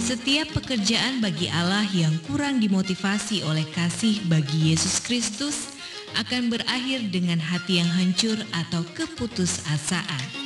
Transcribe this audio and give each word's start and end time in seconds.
Setiap 0.00 0.56
pekerjaan 0.56 1.20
bagi 1.20 1.52
Allah 1.52 1.84
yang 1.92 2.16
kurang 2.24 2.56
dimotivasi 2.56 3.44
oleh 3.44 3.68
kasih 3.76 4.24
bagi 4.32 4.72
Yesus 4.72 4.96
Kristus 5.04 5.76
akan 6.16 6.48
berakhir 6.48 7.12
dengan 7.12 7.36
hati 7.36 7.78
yang 7.84 7.90
hancur 7.92 8.40
atau 8.50 8.80
keputusasaan. 8.96 10.39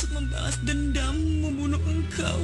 Bermaksud 0.00 0.16
membalas 0.16 0.56
dendam 0.64 1.16
membunuh 1.44 1.82
engkau. 1.84 2.40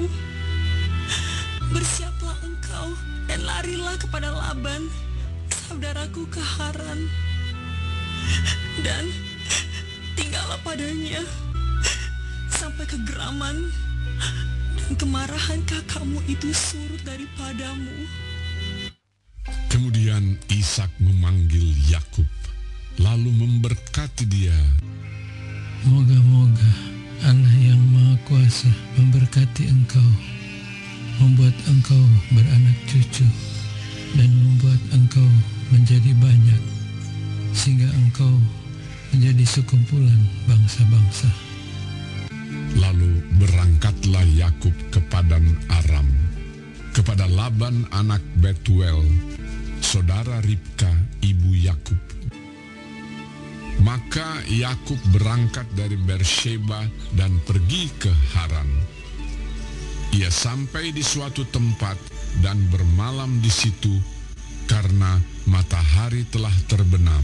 Bersiaplah 1.72 2.36
engkau 2.44 2.92
dan 3.32 3.40
larilah 3.48 3.96
kepada 3.96 4.28
Laban, 4.28 4.92
saudaraku 5.48 6.28
ke 6.28 6.36
Haran. 6.36 7.08
Dan 8.84 9.08
tinggallah 10.20 10.60
padanya 10.60 11.24
sampai 12.52 12.84
kegeraman 12.84 13.72
dan 14.76 14.92
kemarahan 15.00 15.64
kakakmu 15.64 16.20
itu 16.28 16.52
surut 16.52 17.00
daripadamu. 17.08 18.04
Kemudian 19.72 20.36
Ishak 20.52 20.92
memanggil 21.00 21.72
Yakub, 21.88 22.28
lalu 23.00 23.32
memberkati 23.32 24.28
dia. 24.28 24.60
Moga-moga 25.88 26.95
Allah 27.24 27.56
yang 27.56 27.80
Maha 27.96 28.16
Kuasa 28.28 28.68
memberkati 29.00 29.64
engkau, 29.72 30.10
membuat 31.24 31.56
engkau 31.64 32.04
beranak 32.34 32.76
cucu, 32.84 33.24
dan 34.20 34.28
membuat 34.28 34.80
engkau 34.92 35.24
menjadi 35.72 36.12
banyak, 36.20 36.62
sehingga 37.56 37.88
engkau 38.04 38.36
menjadi 39.16 39.44
sekumpulan 39.48 40.20
bangsa-bangsa. 40.44 41.28
Lalu 42.76 43.24
berangkatlah 43.40 44.26
Yakub 44.36 44.76
ke 44.92 45.00
Padan 45.08 45.56
Aram, 45.72 46.08
kepada 46.92 47.24
Laban 47.24 47.88
anak 47.96 48.20
Betuel, 48.36 49.00
saudara 49.80 50.44
Ribka 50.44 50.92
ibu 51.24 51.56
Yakub. 51.56 52.15
Maka 53.86 54.42
Yakub 54.50 54.98
berangkat 55.14 55.70
dari 55.78 55.94
Bersheba 55.94 56.82
dan 57.14 57.38
pergi 57.46 57.86
ke 57.94 58.10
Haran. 58.34 58.66
Ia 60.10 60.26
sampai 60.26 60.90
di 60.90 61.06
suatu 61.06 61.46
tempat 61.46 61.94
dan 62.42 62.58
bermalam 62.66 63.38
di 63.38 63.46
situ 63.46 63.94
karena 64.66 65.22
matahari 65.46 66.26
telah 66.26 66.50
terbenam. 66.66 67.22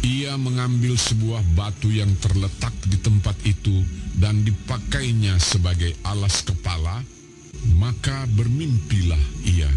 Ia 0.00 0.40
mengambil 0.40 0.96
sebuah 0.96 1.44
batu 1.52 1.92
yang 1.92 2.08
terletak 2.24 2.72
di 2.88 2.96
tempat 2.96 3.36
itu 3.44 3.84
dan 4.16 4.40
dipakainya 4.48 5.36
sebagai 5.36 5.92
alas 6.08 6.40
kepala, 6.40 7.04
maka 7.76 8.24
bermimpilah 8.32 9.20
ia. 9.44 9.68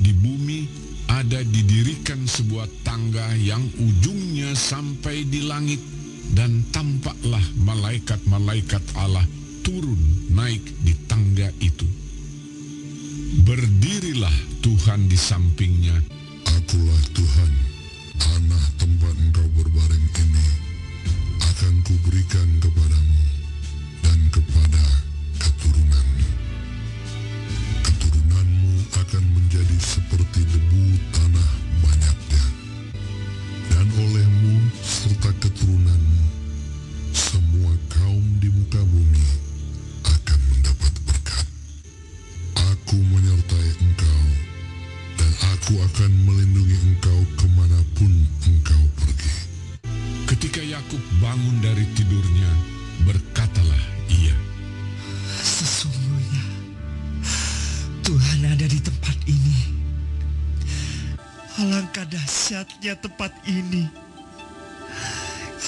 Di 0.00 0.10
bumi 0.16 0.79
ada 1.10 1.42
didirikan 1.42 2.22
sebuah 2.22 2.70
tangga 2.86 3.34
yang 3.34 3.66
ujungnya 3.82 4.54
sampai 4.54 5.26
di 5.26 5.42
langit 5.42 5.82
dan 6.30 6.62
tampaklah 6.70 7.42
malaikat-malaikat 7.66 8.82
Allah 8.94 9.26
turun 9.66 9.98
naik 10.30 10.62
di 10.86 10.94
tangga 11.10 11.50
itu. 11.58 11.86
Berdirilah 13.42 14.62
Tuhan 14.62 15.10
di 15.10 15.18
sampingnya. 15.18 15.98
Akulah 16.46 17.02
Tuhan, 17.14 17.50
tanah 18.18 18.64
tempat 18.78 19.14
engkau 19.18 19.46
berbaring 19.54 20.08
ini 20.18 20.46
akan 21.42 21.74
kuberikan 21.86 22.48
kepadamu 22.62 23.22
dan 24.02 24.18
kepada 24.30 24.84
keturunanmu. 25.38 26.09
Akan 28.90 29.22
menjadi 29.34 29.76
seperti 29.78 30.42
debu 30.50 31.09
dahsyatnya 62.90 62.94
tempat 62.98 63.32
ini. 63.46 63.84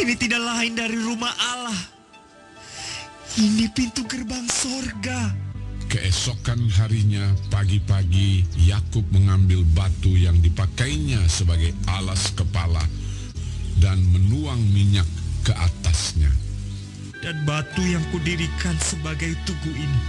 Ini 0.02 0.14
tidak 0.18 0.42
lain 0.42 0.72
dari 0.74 0.98
rumah 0.98 1.30
Allah. 1.54 1.80
Ini 3.38 3.70
pintu 3.70 4.02
gerbang 4.08 4.44
sorga. 4.50 5.30
Keesokan 5.86 6.72
harinya 6.80 7.22
pagi-pagi 7.52 8.48
Yakub 8.64 9.04
mengambil 9.12 9.60
batu 9.76 10.16
yang 10.16 10.40
dipakainya 10.40 11.20
sebagai 11.28 11.76
alas 11.84 12.32
kepala 12.32 12.80
dan 13.76 14.00
menuang 14.08 14.58
minyak 14.72 15.06
ke 15.44 15.52
atasnya. 15.52 16.32
Dan 17.22 17.44
batu 17.46 17.84
yang 17.84 18.02
kudirikan 18.10 18.74
sebagai 18.82 19.36
tugu 19.46 19.70
ini 19.76 20.00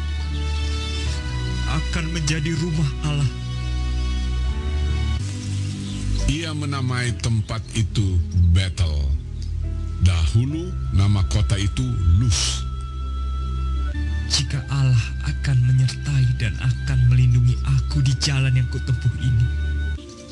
akan 1.70 2.06
menjadi 2.16 2.56
rumah 2.58 2.90
Allah. 3.06 3.32
Ia 6.34 6.50
menamai 6.50 7.14
tempat 7.22 7.62
itu 7.78 8.18
Betel. 8.58 8.90
Dahulu 10.02 10.74
nama 10.90 11.22
kota 11.30 11.54
itu 11.62 11.86
Luz. 12.18 12.66
Jika 14.34 14.66
Allah 14.74 15.06
akan 15.30 15.58
menyertai 15.62 16.26
dan 16.42 16.58
akan 16.58 17.14
melindungi 17.14 17.54
aku 17.70 18.02
di 18.02 18.18
jalan 18.18 18.50
yang 18.58 18.66
kutempuh 18.74 19.14
ini, 19.22 19.46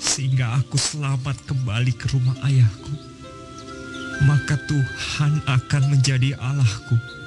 sehingga 0.01 0.57
aku 0.57 0.73
selamat 0.73 1.37
kembali 1.45 1.93
ke 1.93 2.09
rumah 2.17 2.33
ayahku, 2.49 2.97
maka 4.25 4.57
Tuhan 4.65 5.37
akan 5.45 5.83
menjadi 5.85 6.33
Allahku. 6.41 7.20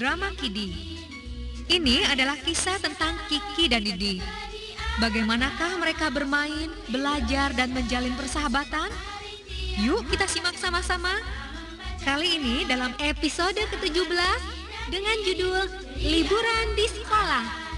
Drama 0.00 0.32
Kidi. 0.32 0.72
Ini 1.68 2.08
adalah 2.08 2.32
kisah 2.40 2.80
tentang 2.80 3.20
Kiki 3.28 3.68
dan 3.68 3.84
Didi. 3.84 4.16
Bagaimanakah 4.96 5.76
mereka 5.76 6.08
bermain, 6.08 6.72
belajar, 6.88 7.52
dan 7.52 7.68
menjalin 7.76 8.16
persahabatan? 8.16 8.88
Yuk 9.84 10.08
kita 10.08 10.24
simak 10.24 10.56
sama-sama. 10.56 11.12
Kali 12.00 12.40
ini 12.40 12.64
dalam 12.64 12.96
episode 12.96 13.60
ke-17 13.60 14.40
dengan 14.88 15.16
judul 15.20 15.68
Liburan 16.00 16.66
di 16.80 16.86
Sekolah. 16.88 17.69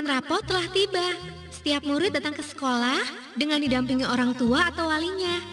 Penerimaan 0.00 0.24
rapot 0.24 0.40
telah 0.48 0.64
tiba. 0.72 1.12
Setiap 1.52 1.84
murid 1.84 2.16
datang 2.16 2.32
ke 2.32 2.40
sekolah 2.40 3.04
dengan 3.36 3.60
didampingi 3.60 4.08
orang 4.08 4.32
tua 4.32 4.72
atau 4.72 4.88
walinya. 4.88 5.44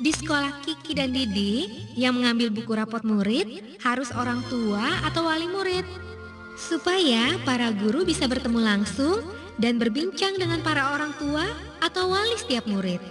Di 0.00 0.08
sekolah 0.08 0.64
Kiki 0.64 0.96
dan 0.96 1.12
Didi, 1.12 1.68
yang 2.00 2.16
mengambil 2.16 2.48
buku 2.48 2.72
rapot 2.72 3.04
murid 3.04 3.60
harus 3.84 4.08
orang 4.16 4.40
tua 4.48 5.04
atau 5.04 5.28
wali 5.28 5.44
murid. 5.52 5.84
Supaya 6.56 7.36
para 7.44 7.68
guru 7.76 8.08
bisa 8.08 8.24
bertemu 8.24 8.64
langsung 8.64 9.20
dan 9.60 9.76
berbincang 9.76 10.32
dengan 10.40 10.64
para 10.64 10.96
orang 10.96 11.12
tua 11.20 11.44
atau 11.84 12.08
wali 12.08 12.40
setiap 12.40 12.64
murid. 12.72 13.04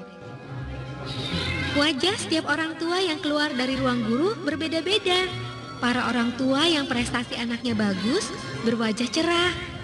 Wajah 1.78 2.18
setiap 2.18 2.50
orang 2.50 2.74
tua 2.82 2.98
yang 2.98 3.22
keluar 3.22 3.54
dari 3.54 3.78
ruang 3.78 4.10
guru 4.10 4.34
berbeda-beda. 4.42 5.30
Para 5.78 6.10
orang 6.10 6.34
tua 6.34 6.66
yang 6.66 6.90
prestasi 6.90 7.38
anaknya 7.38 7.78
bagus 7.78 8.34
berwajah 8.66 9.06
cerah. 9.06 9.78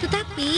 Tetapi 0.00 0.52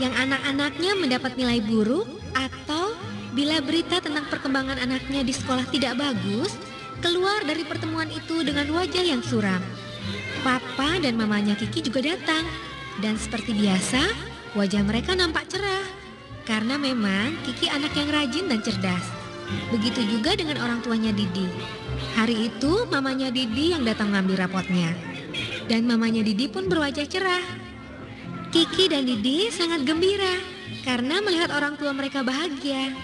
yang 0.00 0.12
anak-anaknya 0.12 0.92
mendapat 0.96 1.36
nilai 1.36 1.60
buruk 1.64 2.08
atau 2.32 2.96
bila 3.36 3.60
berita 3.60 4.00
tentang 4.00 4.24
perkembangan 4.32 4.80
anaknya 4.80 5.20
di 5.20 5.32
sekolah 5.36 5.68
tidak 5.68 6.00
bagus, 6.00 6.56
keluar 7.04 7.44
dari 7.44 7.64
pertemuan 7.68 8.08
itu 8.08 8.40
dengan 8.40 8.64
wajah 8.72 9.04
yang 9.04 9.20
suram. 9.20 9.60
Papa 10.40 10.96
dan 11.02 11.18
mamanya 11.18 11.52
Kiki 11.58 11.84
juga 11.84 12.00
datang. 12.00 12.46
Dan 12.96 13.20
seperti 13.20 13.52
biasa, 13.52 14.00
wajah 14.56 14.80
mereka 14.80 15.12
nampak 15.12 15.44
cerah. 15.52 15.84
Karena 16.48 16.80
memang 16.80 17.36
Kiki 17.44 17.68
anak 17.68 17.92
yang 17.92 18.08
rajin 18.08 18.48
dan 18.48 18.64
cerdas. 18.64 19.04
Begitu 19.68 20.00
juga 20.06 20.32
dengan 20.32 20.62
orang 20.64 20.80
tuanya 20.80 21.12
Didi. 21.12 21.44
Hari 22.16 22.48
itu 22.48 22.88
mamanya 22.88 23.28
Didi 23.28 23.76
yang 23.76 23.84
datang 23.84 24.14
mengambil 24.14 24.48
rapotnya. 24.48 24.96
Dan 25.68 25.84
mamanya 25.84 26.24
Didi 26.24 26.48
pun 26.48 26.72
berwajah 26.72 27.04
cerah. 27.04 27.65
Kiki 28.54 28.86
dan 28.86 29.04
Didi 29.04 29.50
sangat 29.50 29.82
gembira 29.82 30.38
karena 30.86 31.18
melihat 31.18 31.50
orang 31.50 31.74
tua 31.74 31.90
mereka 31.90 32.22
bahagia. 32.22 32.94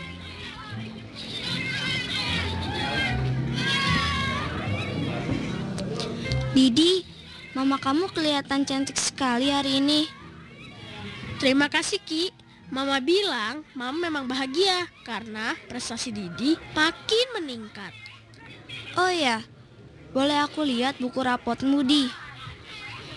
Didi, 6.52 7.02
mama 7.56 7.80
kamu 7.80 8.12
kelihatan 8.12 8.62
cantik 8.68 9.00
sekali 9.00 9.48
hari 9.48 9.80
ini. 9.80 10.04
Terima 11.40 11.66
kasih 11.66 11.98
Ki. 12.04 12.30
Mama 12.72 13.04
bilang 13.04 13.68
mama 13.76 14.08
memang 14.08 14.24
bahagia 14.24 14.88
karena 15.04 15.52
prestasi 15.68 16.08
Didi 16.08 16.56
makin 16.72 17.26
meningkat. 17.36 17.92
Oh 18.96 19.12
ya, 19.12 19.44
boleh 20.12 20.40
aku 20.40 20.64
lihat 20.64 20.96
buku 21.00 21.20
rapotmu 21.20 21.84
di? 21.84 22.08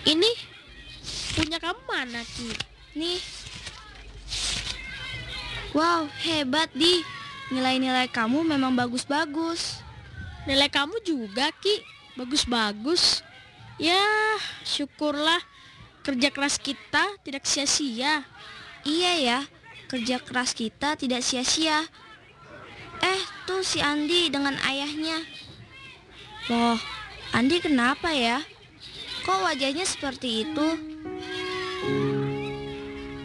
Ini 0.04 0.45
punya 1.36 1.60
kamu 1.60 1.80
mana 1.84 2.24
Ki? 2.24 2.48
Nih. 2.96 3.20
Wow, 5.76 6.08
hebat 6.24 6.72
di. 6.72 7.04
Nilai-nilai 7.52 8.08
kamu 8.08 8.42
memang 8.42 8.72
bagus-bagus. 8.72 9.84
Nilai 10.48 10.72
kamu 10.72 11.04
juga 11.04 11.52
Ki, 11.60 11.84
bagus-bagus. 12.16 13.20
Ya, 13.76 14.00
syukurlah 14.64 15.44
kerja 16.00 16.32
keras 16.32 16.56
kita 16.56 17.04
tidak 17.20 17.44
sia-sia. 17.44 18.24
Iya 18.88 19.12
ya, 19.20 19.38
kerja 19.92 20.16
keras 20.16 20.56
kita 20.56 20.96
tidak 20.96 21.20
sia-sia. 21.20 21.84
Eh, 23.04 23.20
tuh 23.44 23.60
si 23.60 23.84
Andi 23.84 24.32
dengan 24.32 24.56
ayahnya. 24.64 25.20
Loh, 26.48 26.80
Andi 27.36 27.60
kenapa 27.60 28.16
ya? 28.16 28.40
Kok 29.26 29.42
wajahnya 29.42 29.82
seperti 29.82 30.46
itu? 30.46 30.66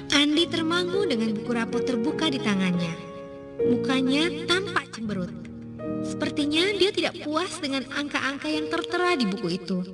Andi 0.10 0.50
termangu 0.50 1.06
dengan 1.06 1.30
buku 1.38 1.54
rapot 1.54 1.86
terbuka 1.86 2.26
di 2.26 2.42
tangannya. 2.42 2.90
Mukanya 3.70 4.50
tampak 4.50 4.90
cemberut. 4.98 5.30
Sepertinya 6.02 6.74
dia 6.74 6.90
tidak 6.90 7.22
puas 7.22 7.54
dengan 7.62 7.86
angka-angka 7.94 8.50
yang 8.50 8.66
tertera 8.74 9.14
di 9.14 9.30
buku 9.30 9.62
itu. 9.62 9.86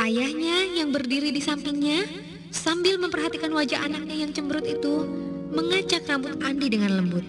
Ayahnya 0.00 0.64
yang 0.80 0.96
berdiri 0.96 1.28
di 1.28 1.44
sampingnya 1.44 2.08
sambil 2.48 2.96
memperhatikan 2.96 3.52
wajah 3.52 3.84
anaknya 3.84 4.24
yang 4.24 4.32
cemberut 4.32 4.64
itu 4.64 5.04
mengacak 5.52 6.08
rambut 6.08 6.40
Andi 6.40 6.72
dengan 6.72 7.04
lembut. 7.04 7.28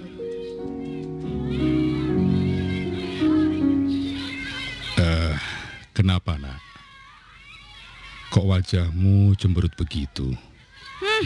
Eh, 4.95 5.35
kenapa 5.91 6.39
nak? 6.39 6.68
Kok 8.29 8.45
wajahmu 8.45 9.33
cemberut 9.41 9.73
begitu? 9.73 10.29
Hmm, 11.01 11.25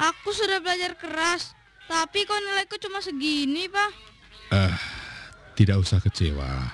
aku 0.00 0.32
sudah 0.32 0.64
belajar 0.64 0.96
keras, 0.96 1.52
tapi 1.84 2.24
kok 2.24 2.40
nilaiku 2.40 2.80
cuma 2.80 3.04
segini, 3.04 3.68
Pak? 3.68 3.90
Eh, 4.56 4.74
tidak 5.60 5.84
usah 5.84 6.00
kecewa. 6.00 6.72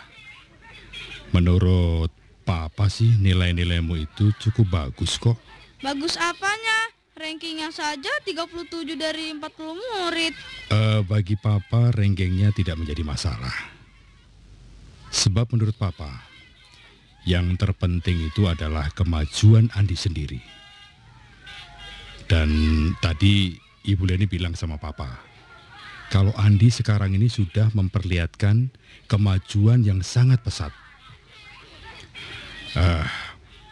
Menurut 1.34 2.14
Papa 2.44 2.86
sih 2.92 3.18
nilai-nilaimu 3.18 3.98
itu 3.98 4.30
cukup 4.38 4.66
bagus 4.70 5.18
kok. 5.18 5.34
Bagus 5.82 6.14
apanya? 6.20 6.94
Rankingnya 7.14 7.70
saja 7.74 8.10
37 8.22 8.94
dari 8.94 9.34
40 9.34 9.74
murid. 9.74 10.34
Eh, 10.70 11.00
bagi 11.02 11.34
Papa 11.34 11.90
rankingnya 11.90 12.54
tidak 12.54 12.78
menjadi 12.78 13.02
masalah. 13.02 13.54
Sebab 15.14 15.50
menurut 15.54 15.78
Papa, 15.78 16.33
yang 17.24 17.56
terpenting 17.56 18.28
itu 18.28 18.44
adalah 18.44 18.92
kemajuan 18.92 19.72
Andi 19.72 19.96
sendiri. 19.96 20.40
Dan 22.24 22.48
tadi 23.00 23.56
Ibu 23.84 24.04
Leni 24.08 24.24
bilang 24.24 24.56
sama 24.56 24.80
Papa, 24.80 25.20
kalau 26.08 26.32
Andi 26.36 26.68
sekarang 26.68 27.16
ini 27.16 27.28
sudah 27.28 27.72
memperlihatkan 27.72 28.72
kemajuan 29.08 29.84
yang 29.84 30.00
sangat 30.00 30.40
pesat. 30.40 30.72
Ah, 32.76 33.08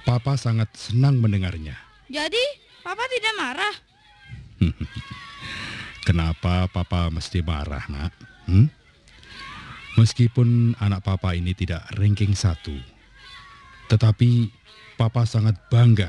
Papa 0.04 0.36
sangat 0.36 0.72
senang 0.76 1.20
mendengarnya. 1.20 1.76
Jadi, 2.12 2.44
Papa 2.84 3.04
tidak 3.08 3.34
marah? 3.38 3.74
Kenapa 6.06 6.66
Papa 6.68 7.08
mesti 7.08 7.40
marah, 7.40 7.86
nak? 7.88 8.12
Hmm? 8.50 8.68
Meskipun 9.96 10.74
anak 10.80 11.04
Papa 11.04 11.36
ini 11.36 11.54
tidak 11.54 11.84
ranking 11.94 12.34
satu, 12.34 12.74
tetapi 13.92 14.48
Papa 14.96 15.28
sangat 15.28 15.60
bangga 15.68 16.08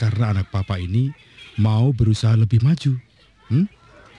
karena 0.00 0.32
anak 0.32 0.48
Papa 0.48 0.80
ini 0.80 1.12
mau 1.60 1.92
berusaha 1.92 2.32
lebih 2.32 2.64
maju. 2.64 2.96
Hmm? 3.52 3.68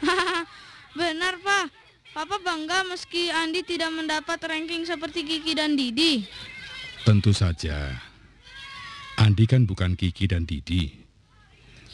Benar, 0.99 1.41
Pak. 1.41 1.65
Papa 2.13 2.37
bangga 2.37 2.85
meski 2.85 3.33
Andi 3.33 3.65
tidak 3.65 3.89
mendapat 3.89 4.37
ranking 4.45 4.85
seperti 4.85 5.25
Kiki 5.25 5.57
dan 5.57 5.73
Didi. 5.73 6.21
Tentu 7.01 7.33
saja. 7.33 7.97
Andi 9.17 9.49
kan 9.49 9.65
bukan 9.65 9.97
Kiki 9.97 10.29
dan 10.29 10.45
Didi. 10.45 10.93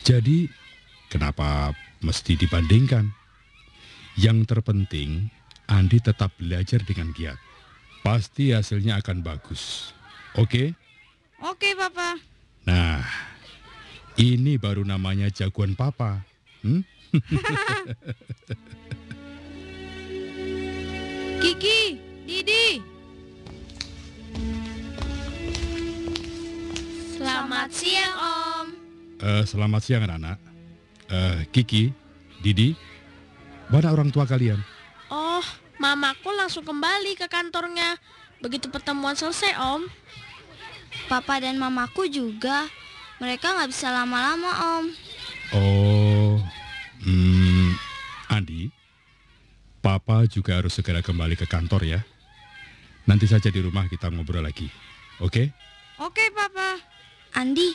Jadi, 0.04 0.52
kenapa 1.08 1.72
mesti 2.04 2.36
dibandingkan? 2.36 3.08
Yang 4.20 4.52
terpenting, 4.52 5.32
Andi 5.72 6.04
tetap 6.04 6.36
belajar 6.36 6.84
dengan 6.84 7.16
giat. 7.16 7.40
Pasti 8.04 8.52
hasilnya 8.52 9.00
akan 9.00 9.22
bagus. 9.22 9.94
Oke? 10.38 10.85
Oke, 11.44 11.76
Papa. 11.76 12.16
Nah, 12.64 13.04
ini 14.16 14.56
baru 14.56 14.88
namanya 14.88 15.28
jagoan 15.28 15.76
Papa. 15.76 16.24
Hmm? 16.64 16.80
Kiki, 21.44 22.00
Didi. 22.24 22.80
Selamat 27.16 27.72
siang, 27.72 28.16
Om. 28.16 28.68
Eh, 29.20 29.44
selamat 29.44 29.82
siang 29.84 30.04
anak-anak. 30.08 30.40
Eh, 31.12 31.48
Kiki, 31.52 31.92
Didi, 32.40 32.76
Mana 33.66 33.90
orang 33.90 34.14
tua 34.14 34.30
kalian? 34.30 34.62
Oh, 35.10 35.42
mamaku 35.82 36.30
langsung 36.38 36.62
kembali 36.62 37.18
ke 37.18 37.26
kantornya. 37.26 37.98
Begitu 38.38 38.70
pertemuan 38.70 39.18
selesai, 39.18 39.58
Om. 39.58 39.90
Papa 41.06 41.38
dan 41.38 41.62
mamaku 41.62 42.10
juga. 42.10 42.66
Mereka 43.22 43.46
nggak 43.46 43.70
bisa 43.72 43.94
lama-lama, 43.94 44.52
Om. 44.52 44.86
Oh, 45.56 46.36
hmm, 47.06 47.72
Andi, 48.28 48.68
Papa 49.80 50.26
juga 50.26 50.60
harus 50.60 50.74
segera 50.74 51.00
kembali 51.00 51.38
ke 51.38 51.46
kantor 51.46 51.86
ya. 51.86 52.02
Nanti 53.06 53.30
saja 53.30 53.54
di 53.54 53.62
rumah 53.62 53.86
kita 53.86 54.10
ngobrol 54.10 54.42
lagi, 54.42 54.66
oke? 55.22 55.54
Oke, 56.02 56.28
Papa. 56.34 56.82
Andi, 57.38 57.70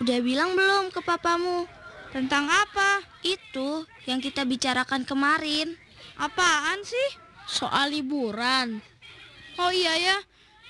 udah 0.00 0.18
bilang 0.24 0.56
belum 0.56 0.88
ke 0.90 1.04
papamu? 1.04 1.68
Tentang 2.10 2.48
apa? 2.50 3.04
Itu 3.22 3.86
yang 4.08 4.18
kita 4.18 4.42
bicarakan 4.42 5.06
kemarin. 5.06 5.78
Apaan 6.18 6.82
sih? 6.82 7.08
Soal 7.46 7.94
liburan. 7.94 8.82
Oh 9.60 9.70
iya 9.70 9.94
ya. 10.00 10.16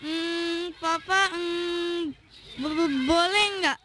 Hmm, 0.01 0.73
Papa, 0.81 1.29
hmm, 1.29 2.17
bo- 2.57 2.73
bo- 2.73 3.05
boleh 3.05 3.47
nggak 3.61 3.79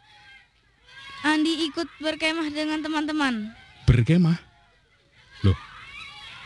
Andi 1.26 1.68
ikut 1.68 1.88
berkemah 2.00 2.48
dengan 2.48 2.80
teman-teman? 2.80 3.50
Berkemah? 3.84 4.38
Loh, 5.42 5.58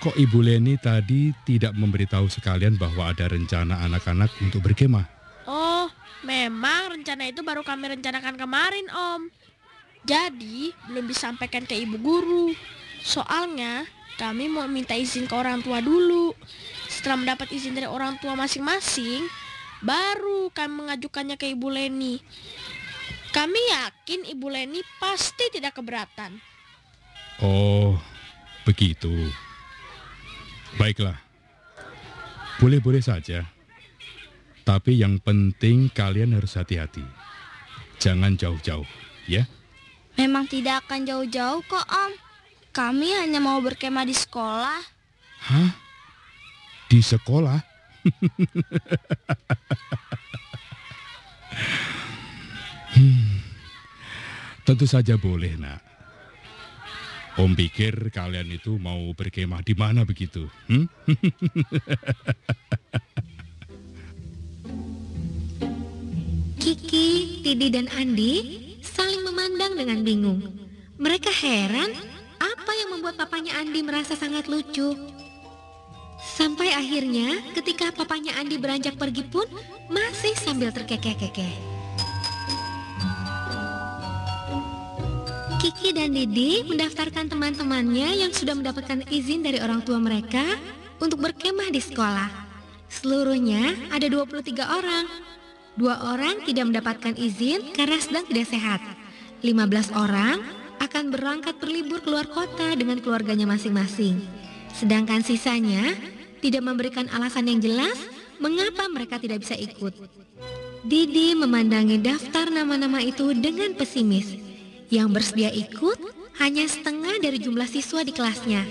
kok 0.01 0.17
Ibu 0.17 0.41
Leni 0.41 0.81
tadi 0.81 1.37
tidak 1.45 1.77
memberitahu 1.77 2.27
sekalian 2.33 2.81
bahwa 2.81 3.13
ada 3.13 3.29
rencana 3.29 3.85
anak-anak 3.85 4.33
untuk 4.41 4.65
berkemah? 4.65 5.05
Oh, 5.45 5.87
memang 6.25 6.97
rencana 6.97 7.29
itu 7.29 7.45
baru 7.45 7.61
kami 7.61 7.93
rencanakan 7.93 8.41
kemarin, 8.41 8.89
Om. 8.89 9.23
Jadi, 10.01 10.73
belum 10.89 11.05
disampaikan 11.05 11.69
ke 11.69 11.77
ibu 11.77 12.01
guru. 12.01 12.57
Soalnya, 13.05 13.85
kami 14.17 14.49
mau 14.49 14.65
minta 14.65 14.97
izin 14.97 15.29
ke 15.29 15.35
orang 15.37 15.61
tua 15.61 15.85
dulu. 15.85 16.33
Setelah 16.89 17.21
mendapat 17.21 17.53
izin 17.53 17.77
dari 17.77 17.85
orang 17.85 18.17
tua 18.17 18.33
masing-masing, 18.33 19.29
baru 19.81 20.53
kami 20.53 20.73
mengajukannya 20.85 21.37
ke 21.37 21.53
Ibu 21.53 21.69
Leni. 21.73 22.21
Kami 23.31 23.61
yakin 23.71 24.27
Ibu 24.27 24.47
Leni 24.51 24.81
pasti 24.99 25.47
tidak 25.55 25.79
keberatan. 25.79 26.37
Oh, 27.41 27.97
begitu. 28.67 29.11
Baiklah. 30.77 31.17
Boleh-boleh 32.61 33.01
saja. 33.01 33.49
Tapi 34.67 35.01
yang 35.01 35.17
penting 35.23 35.89
kalian 35.89 36.37
harus 36.37 36.59
hati-hati. 36.59 37.03
Jangan 37.97 38.37
jauh-jauh, 38.37 38.87
ya. 39.25 39.49
Memang 40.21 40.45
tidak 40.51 40.85
akan 40.85 41.09
jauh-jauh 41.09 41.65
kok, 41.65 41.87
Om. 41.87 42.13
Kami 42.71 43.09
hanya 43.17 43.41
mau 43.41 43.59
berkemah 43.65 44.05
di 44.05 44.15
sekolah. 44.15 44.81
Hah? 45.49 45.71
Di 46.93 47.01
sekolah? 47.01 47.70
Hmm, 52.91 53.41
Tentu 54.67 54.85
saja 54.85 55.17
boleh, 55.17 55.57
nak. 55.57 55.81
Om 57.39 57.57
pikir 57.57 58.13
kalian 58.13 58.53
itu 58.53 58.77
mau 58.77 59.15
berkemah 59.17 59.65
di 59.65 59.73
mana 59.73 60.05
begitu? 60.05 60.51
Hmm? 60.69 60.85
Kiki, 66.61 67.41
Didi, 67.41 67.73
dan 67.73 67.89
Andi 67.97 68.61
saling 68.85 69.25
memandang 69.25 69.81
dengan 69.81 70.05
bingung. 70.05 70.45
Mereka 71.01 71.33
heran 71.33 71.97
apa 72.37 72.73
yang 72.77 72.93
membuat 72.93 73.17
papanya 73.17 73.57
Andi 73.65 73.81
merasa 73.81 74.13
sangat 74.13 74.45
lucu. 74.45 75.10
Sampai 76.41 76.73
akhirnya 76.73 77.37
ketika 77.53 77.93
papanya 77.93 78.33
Andi 78.41 78.57
beranjak 78.57 78.97
pergi 78.97 79.29
pun 79.29 79.45
masih 79.93 80.33
sambil 80.41 80.73
terkekeh-kekeh. 80.73 81.53
Kiki 85.61 85.93
dan 85.93 86.17
Didi 86.17 86.65
mendaftarkan 86.65 87.29
teman-temannya 87.29 88.25
yang 88.25 88.33
sudah 88.33 88.57
mendapatkan 88.57 89.05
izin 89.13 89.45
dari 89.45 89.61
orang 89.61 89.85
tua 89.85 90.01
mereka 90.01 90.41
untuk 90.97 91.21
berkemah 91.21 91.69
di 91.69 91.85
sekolah. 91.85 92.33
Seluruhnya 92.89 93.77
ada 93.93 94.09
23 94.09 94.65
orang. 94.65 95.05
Dua 95.77 96.09
orang 96.09 96.41
tidak 96.49 96.73
mendapatkan 96.73 97.21
izin 97.21 97.77
karena 97.77 98.01
sedang 98.01 98.25
tidak 98.25 98.49
sehat. 98.49 98.81
15 99.45 99.93
orang 99.93 100.41
akan 100.81 101.05
berangkat 101.13 101.61
berlibur 101.61 102.01
keluar 102.01 102.25
kota 102.33 102.73
dengan 102.73 102.97
keluarganya 103.05 103.45
masing-masing. 103.45 104.25
Sedangkan 104.73 105.21
sisanya 105.21 105.93
tidak 106.41 106.63
memberikan 106.65 107.07
alasan 107.13 107.49
yang 107.49 107.61
jelas 107.61 107.97
mengapa 108.41 108.89
mereka 108.89 109.21
tidak 109.21 109.45
bisa 109.45 109.55
ikut. 109.55 109.93
Didi 110.81 111.37
memandangi 111.37 112.01
daftar 112.01 112.49
nama-nama 112.49 113.05
itu 113.05 113.37
dengan 113.37 113.77
pesimis. 113.77 114.41
Yang 114.91 115.09
bersedia 115.13 115.53
ikut 115.53 116.01
hanya 116.41 116.65
setengah 116.65 117.21
dari 117.21 117.39
jumlah 117.39 117.69
siswa 117.69 118.01
di 118.01 118.13
kelasnya. 118.17 118.65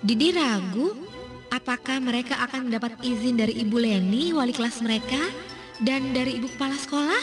Didi 0.00 0.32
ragu 0.32 0.94
apakah 1.50 1.98
mereka 1.98 2.38
akan 2.46 2.70
mendapat 2.70 2.96
izin 3.02 3.36
dari 3.36 3.58
Ibu 3.60 3.76
Leni, 3.82 4.30
wali 4.32 4.54
kelas 4.54 4.80
mereka, 4.80 5.20
dan 5.82 6.14
dari 6.14 6.38
Ibu 6.38 6.48
Kepala 6.56 6.78
Sekolah? 6.78 7.22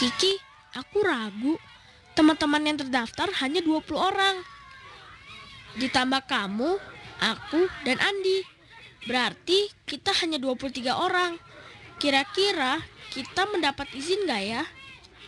Kiki, 0.00 0.34
aku 0.74 0.98
ragu. 1.06 1.54
Teman-teman 2.12 2.60
yang 2.60 2.76
terdaftar 2.76 3.28
hanya 3.40 3.64
20 3.64 3.96
orang. 3.96 4.36
Ditambah 5.80 6.28
kamu, 6.28 6.76
aku, 7.20 7.60
dan 7.88 7.96
Andi. 8.02 8.44
Berarti 9.08 9.72
kita 9.88 10.12
hanya 10.20 10.36
23 10.36 10.92
orang. 10.92 11.40
Kira-kira 11.96 12.84
kita 13.10 13.48
mendapat 13.48 13.88
izin 13.96 14.28
nggak 14.28 14.42
ya? 14.44 14.62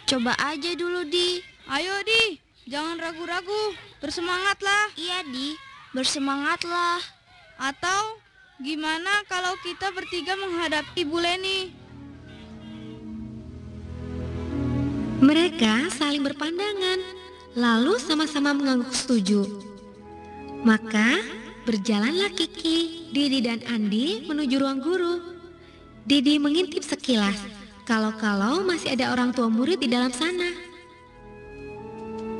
Coba 0.04 0.36
aja 0.36 0.70
dulu, 0.76 1.08
Di. 1.08 1.40
Ayo, 1.72 1.94
Di. 2.04 2.36
Jangan 2.68 3.00
ragu-ragu. 3.00 3.72
Bersemangatlah. 4.04 4.92
Iya, 5.00 5.24
Di. 5.24 5.56
Bersemangatlah. 5.96 7.00
Atau 7.56 8.20
gimana 8.60 9.24
kalau 9.24 9.56
kita 9.64 9.88
bertiga 9.96 10.36
menghadap 10.36 10.84
Ibu 10.92 11.16
Leni? 11.16 11.83
Mereka 15.24 15.88
saling 15.88 16.20
berpandangan, 16.20 17.00
lalu 17.56 17.96
sama-sama 17.96 18.52
mengangguk 18.52 18.92
setuju. 18.92 19.48
Maka 20.68 21.16
berjalanlah 21.64 22.28
Kiki, 22.36 23.08
Didi 23.08 23.40
dan 23.40 23.64
Andi 23.64 24.28
menuju 24.28 24.60
ruang 24.60 24.84
guru. 24.84 25.24
Didi 26.04 26.36
mengintip 26.36 26.84
sekilas, 26.84 27.40
kalau-kalau 27.88 28.68
masih 28.68 29.00
ada 29.00 29.16
orang 29.16 29.32
tua 29.32 29.48
murid 29.48 29.80
di 29.80 29.88
dalam 29.88 30.12
sana. 30.12 30.52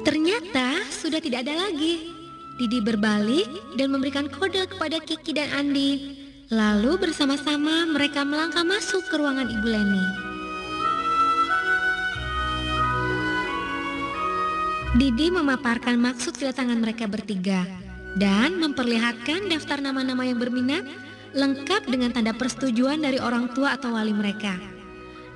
Ternyata 0.05 0.85
sudah 0.93 1.25
tidak 1.25 1.49
ada 1.49 1.65
lagi. 1.65 2.13
Didi 2.61 2.85
berbalik 2.85 3.81
dan 3.81 3.97
memberikan 3.97 4.29
kode 4.29 4.61
kepada 4.77 5.01
Kiki 5.01 5.33
dan 5.33 5.49
Andi. 5.57 6.21
Lalu 6.53 7.01
bersama-sama 7.01 7.89
mereka 7.89 8.29
melangkah 8.29 8.61
masuk 8.61 9.09
ke 9.09 9.17
ruangan 9.17 9.49
Ibu 9.49 9.69
Leni. 9.73 10.24
Didi 14.95 15.27
memaparkan 15.27 15.99
maksud 15.99 16.39
kedatangan 16.39 16.79
mereka 16.79 17.11
bertiga 17.11 17.67
dan 18.15 18.63
memperlihatkan 18.63 19.51
daftar 19.51 19.83
nama-nama 19.83 20.23
yang 20.23 20.39
berminat 20.39 20.87
lengkap 21.35 21.91
dengan 21.91 22.15
tanda 22.15 22.31
persetujuan 22.31 23.03
dari 23.03 23.19
orang 23.19 23.51
tua 23.59 23.75
atau 23.75 23.91
wali 23.91 24.15
mereka. 24.15 24.55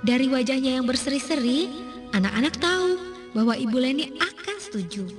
Dari 0.06 0.30
wajahnya 0.30 0.78
yang 0.78 0.86
berseri-seri, 0.86 1.66
anak-anak 2.14 2.54
tahu 2.62 2.90
bahwa 3.34 3.58
Ibu 3.58 3.76
Leni 3.82 4.14
akan 4.14 4.56
setuju. 4.62 5.10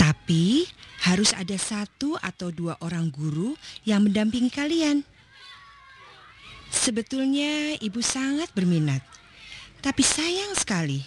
Tapi 0.00 0.64
harus 1.04 1.36
ada 1.36 1.60
satu 1.60 2.16
atau 2.16 2.48
dua 2.48 2.80
orang 2.80 3.12
guru 3.12 3.52
yang 3.84 4.08
mendampingi 4.08 4.48
kalian. 4.48 5.04
Sebetulnya 6.72 7.76
ibu 7.84 8.00
sangat 8.00 8.48
berminat. 8.56 9.04
Tapi 9.84 10.00
sayang 10.00 10.56
sekali, 10.56 11.04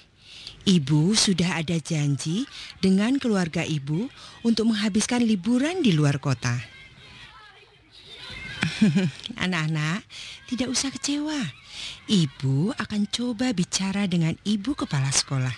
ibu 0.70 1.18
sudah 1.18 1.58
ada 1.58 1.82
janji 1.82 2.46
dengan 2.78 3.18
keluarga 3.18 3.66
ibu 3.66 4.06
untuk 4.46 4.70
menghabiskan 4.70 5.26
liburan 5.26 5.82
di 5.82 5.98
luar 5.98 6.22
kota. 6.22 6.54
Anak-anak, 9.50 10.06
tidak 10.46 10.70
usah 10.70 10.94
kecewa. 10.94 11.42
Ibu 12.06 12.78
akan 12.78 13.10
coba 13.10 13.50
bicara 13.50 14.06
dengan 14.06 14.38
ibu 14.46 14.78
kepala 14.78 15.10
sekolah. 15.10 15.58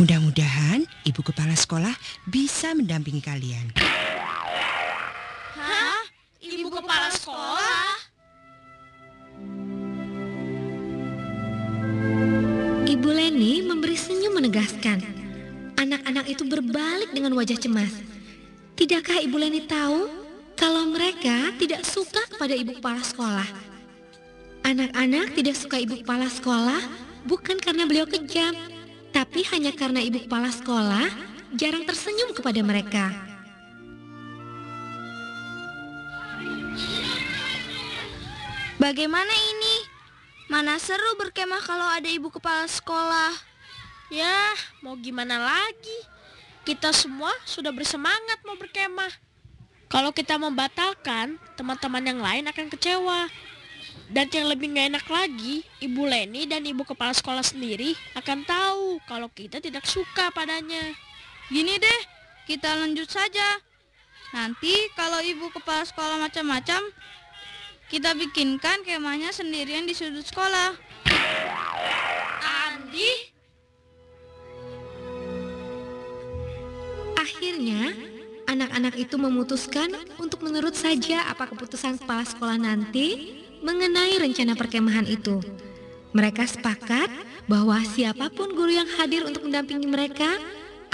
Mudah-mudahan 0.00 0.88
ibu 1.04 1.20
kepala 1.20 1.52
sekolah 1.52 1.92
bisa 2.24 2.72
mendampingi 2.72 3.20
kalian. 3.20 3.76
Hah? 5.52 6.00
Ibu 6.40 6.72
kepala 6.72 7.12
sekolah? 7.12 7.79
Leni 12.98 13.62
memberi 13.62 13.94
senyum 13.94 14.34
menegaskan. 14.34 14.98
Anak-anak 15.78 16.26
itu 16.26 16.42
berbalik 16.42 17.14
dengan 17.14 17.38
wajah 17.38 17.54
cemas. 17.54 17.94
Tidakkah 18.74 19.22
Ibu 19.22 19.38
Leni 19.38 19.62
tahu 19.62 20.10
kalau 20.58 20.90
mereka 20.90 21.54
tidak 21.54 21.86
suka 21.86 22.18
kepada 22.26 22.50
ibu 22.50 22.74
kepala 22.74 22.98
sekolah? 22.98 23.46
Anak-anak 24.66 25.38
tidak 25.38 25.54
suka 25.54 25.78
ibu 25.78 26.02
kepala 26.02 26.26
sekolah 26.26 26.82
bukan 27.30 27.62
karena 27.62 27.86
beliau 27.86 28.10
kejam, 28.10 28.58
tapi 29.14 29.46
hanya 29.54 29.70
karena 29.70 30.02
ibu 30.02 30.26
kepala 30.26 30.50
sekolah 30.50 31.06
jarang 31.54 31.86
tersenyum 31.86 32.34
kepada 32.34 32.58
mereka. 32.58 33.14
Bagaimana 38.82 39.30
ini? 39.30 39.69
Mana 40.50 40.82
seru 40.82 41.14
berkemah 41.14 41.62
kalau 41.62 41.86
ada 41.86 42.10
ibu 42.10 42.26
kepala 42.26 42.66
sekolah. 42.66 43.30
Ya, 44.10 44.58
mau 44.82 44.98
gimana 44.98 45.38
lagi? 45.38 45.98
Kita 46.66 46.90
semua 46.90 47.30
sudah 47.46 47.70
bersemangat 47.70 48.42
mau 48.42 48.58
berkemah. 48.58 49.14
Kalau 49.86 50.10
kita 50.10 50.42
membatalkan, 50.42 51.38
teman-teman 51.54 52.02
yang 52.02 52.18
lain 52.18 52.50
akan 52.50 52.66
kecewa. 52.66 53.30
Dan 54.10 54.26
yang 54.34 54.50
lebih 54.50 54.74
gak 54.74 54.90
enak 54.90 55.06
lagi, 55.06 55.62
Ibu 55.78 56.02
Leni 56.10 56.50
dan 56.50 56.66
Ibu 56.66 56.82
Kepala 56.82 57.14
Sekolah 57.14 57.46
sendiri 57.46 57.94
akan 58.18 58.42
tahu 58.42 58.98
kalau 59.06 59.30
kita 59.30 59.62
tidak 59.62 59.86
suka 59.86 60.34
padanya. 60.34 60.82
Gini 61.46 61.78
deh, 61.78 62.00
kita 62.50 62.74
lanjut 62.74 63.06
saja. 63.06 63.62
Nanti 64.34 64.74
kalau 64.98 65.22
ibu 65.22 65.50
kepala 65.54 65.82
sekolah 65.86 66.18
macam-macam, 66.22 66.82
kita 67.90 68.14
bikinkan 68.14 68.86
kemahnya 68.86 69.34
sendirian 69.34 69.82
di 69.82 69.98
sudut 69.98 70.22
sekolah. 70.22 70.78
Andi? 72.70 73.10
Akhirnya, 77.18 77.90
anak-anak 78.46 78.94
itu 78.94 79.18
memutuskan 79.18 79.90
untuk 80.22 80.46
menurut 80.46 80.78
saja 80.78 81.26
apa 81.26 81.50
keputusan 81.50 81.98
kepala 81.98 82.22
sekolah 82.22 82.62
nanti 82.62 83.34
mengenai 83.58 84.22
rencana 84.22 84.54
perkemahan 84.54 85.10
itu. 85.10 85.42
Mereka 86.14 86.46
sepakat 86.46 87.10
bahwa 87.50 87.82
siapa 87.82 88.30
pun 88.30 88.54
guru 88.54 88.70
yang 88.70 88.86
hadir 89.02 89.26
untuk 89.26 89.50
mendampingi 89.50 89.90
mereka 89.90 90.38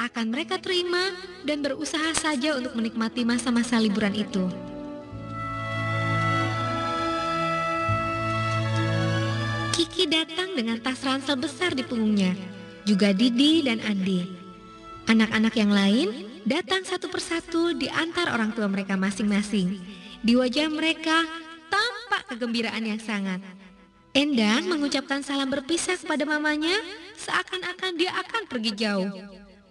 akan 0.01 0.33
mereka 0.33 0.57
terima 0.57 1.13
dan 1.45 1.61
berusaha 1.61 2.17
saja 2.17 2.57
untuk 2.57 2.73
menikmati 2.73 3.25
masa-masa 3.25 3.77
liburan 3.77 4.17
itu. 4.17 4.76
Kiki 9.97 10.13
datang 10.13 10.53
dengan 10.53 10.77
tas 10.77 11.01
ransel 11.01 11.41
besar 11.41 11.73
di 11.73 11.81
punggungnya, 11.81 12.37
juga 12.85 13.17
Didi 13.17 13.65
dan 13.65 13.81
Andi. 13.81 14.29
Anak-anak 15.09 15.57
yang 15.57 15.73
lain 15.73 16.09
datang 16.45 16.85
satu 16.85 17.09
persatu 17.09 17.73
di 17.73 17.89
antar 17.89 18.29
orang 18.29 18.53
tua 18.53 18.69
mereka 18.69 18.93
masing-masing. 18.93 19.81
Di 20.21 20.37
wajah 20.37 20.69
mereka 20.69 21.25
tampak 21.73 22.29
kegembiraan 22.29 22.85
yang 22.85 23.01
sangat. 23.01 23.41
Endang 24.13 24.69
mengucapkan 24.69 25.25
salam 25.25 25.49
berpisah 25.49 25.97
kepada 25.97 26.29
mamanya 26.29 26.77
seakan-akan 27.17 27.97
dia 27.97 28.13
akan 28.21 28.53
pergi 28.53 28.77
jauh. 28.77 29.09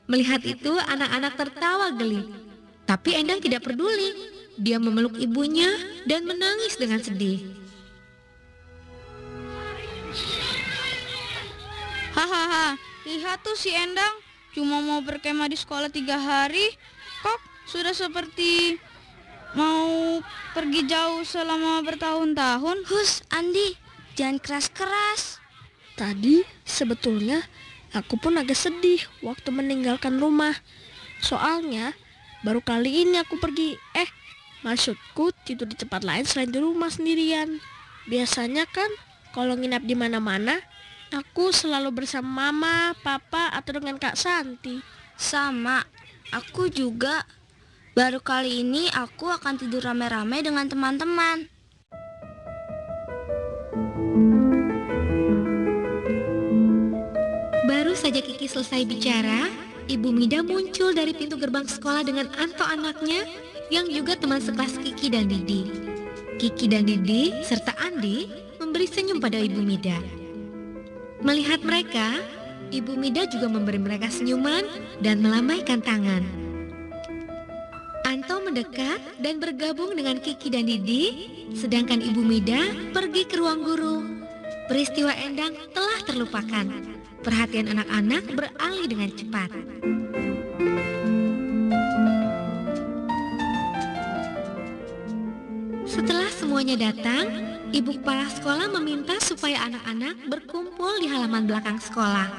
Melihat 0.09 0.41
itu 0.41 0.73
anak-anak 0.73 1.37
tertawa 1.37 1.93
geli. 1.93 2.25
Tapi 2.89 3.13
Endang 3.13 3.45
tidak 3.45 3.61
peduli. 3.61 4.33
Dia 4.57 4.81
memeluk 4.81 5.21
ibunya 5.21 5.69
dan 6.09 6.25
menangis 6.25 6.81
dengan 6.81 6.97
sedih. 6.97 7.64
Hahaha, 12.15 12.79
lihat 13.03 13.43
tuh 13.43 13.59
si 13.59 13.75
Endang 13.75 14.23
cuma 14.55 14.79
mau 14.79 15.03
berkemah 15.03 15.51
di 15.51 15.59
sekolah 15.59 15.91
tiga 15.91 16.15
hari, 16.15 16.63
kok 17.19 17.39
sudah 17.67 17.91
seperti 17.91 18.79
mau 19.51 20.23
pergi 20.55 20.87
jauh 20.87 21.27
selama 21.27 21.83
bertahun-tahun. 21.83 22.87
Hus, 22.87 23.19
Andi, 23.27 23.75
jangan 24.15 24.39
keras-keras. 24.39 25.43
Tadi 25.99 26.47
sebetulnya 26.63 27.43
aku 27.91 28.15
pun 28.15 28.39
agak 28.39 28.55
sedih 28.55 29.03
waktu 29.19 29.51
meninggalkan 29.51 30.15
rumah. 30.15 30.55
Soalnya 31.19 31.91
baru 32.47 32.63
kali 32.63 33.03
ini 33.03 33.19
aku 33.19 33.43
pergi. 33.43 33.75
Eh, 33.91 34.07
maksudku 34.63 35.35
tidur 35.43 35.67
di 35.67 35.75
tempat 35.75 36.07
lain 36.07 36.23
selain 36.23 36.47
di 36.47 36.63
rumah 36.63 36.87
sendirian. 36.87 37.59
Biasanya 38.07 38.63
kan 38.71 38.87
kalau 39.35 39.59
nginap 39.59 39.83
di 39.83 39.99
mana-mana, 39.99 40.63
aku 41.15 41.55
selalu 41.55 42.03
bersama 42.03 42.51
mama, 42.51 42.91
papa, 42.99 43.47
atau 43.55 43.79
dengan 43.79 43.95
Kak 43.95 44.19
Santi. 44.19 44.83
Sama, 45.15 45.79
aku 46.35 46.67
juga. 46.67 47.23
Baru 47.95 48.19
kali 48.19 48.59
ini 48.59 48.91
aku 48.91 49.31
akan 49.31 49.55
tidur 49.55 49.79
rame-rame 49.79 50.43
dengan 50.43 50.67
teman-teman. 50.67 51.47
Baru 57.63 57.95
saja 57.95 58.19
Kiki 58.19 58.51
selesai 58.51 58.83
bicara, 58.83 59.47
Ibu 59.87 60.11
Mida 60.11 60.43
muncul 60.43 60.91
dari 60.91 61.15
pintu 61.15 61.39
gerbang 61.39 61.63
sekolah 61.63 62.03
dengan 62.03 62.27
Anto 62.35 62.67
anaknya 62.67 63.23
yang 63.71 63.87
juga 63.87 64.19
teman 64.19 64.43
sekelas 64.43 64.75
Kiki 64.83 65.07
dan 65.07 65.31
Didi. 65.31 65.71
Kiki 66.35 66.67
dan 66.67 66.83
Didi 66.83 67.31
serta 67.47 67.71
Andi 67.79 68.27
memberi 68.59 68.91
senyum 68.91 69.23
pada 69.23 69.39
Ibu 69.39 69.63
Mida. 69.63 70.24
Melihat 71.25 71.65
mereka, 71.65 72.21
Ibu 72.69 73.01
Mida 73.01 73.25
juga 73.25 73.49
memberi 73.49 73.81
mereka 73.81 74.13
senyuman 74.13 74.61
dan 75.01 75.25
melambaikan 75.25 75.81
tangan. 75.81 76.21
Anto 78.05 78.45
mendekat 78.45 79.01
dan 79.17 79.41
bergabung 79.41 79.97
dengan 79.97 80.21
Kiki 80.21 80.53
dan 80.53 80.69
Didi, 80.69 81.25
sedangkan 81.57 81.97
Ibu 81.97 82.21
Mida 82.21 82.61
pergi 82.93 83.25
ke 83.25 83.41
ruang 83.41 83.65
guru. 83.65 84.05
Peristiwa 84.69 85.17
Endang 85.17 85.57
telah 85.73 85.97
terlupakan. 86.05 86.69
Perhatian 87.25 87.73
anak-anak 87.73 88.29
beralih 88.29 88.85
dengan 88.85 89.09
cepat. 89.09 89.49
Setelah 95.89 96.29
semuanya 96.37 96.77
datang, 96.77 97.54
ibu 97.75 97.91
kepala 97.99 98.31
sekolah 98.31 98.71
meminta 98.79 99.19
supaya 99.19 99.59
anak-anak 99.67 100.31
berkumpul 100.31 100.95
di 101.03 101.11
halaman 101.11 101.43
belakang 101.43 101.75
sekolah. 101.75 102.31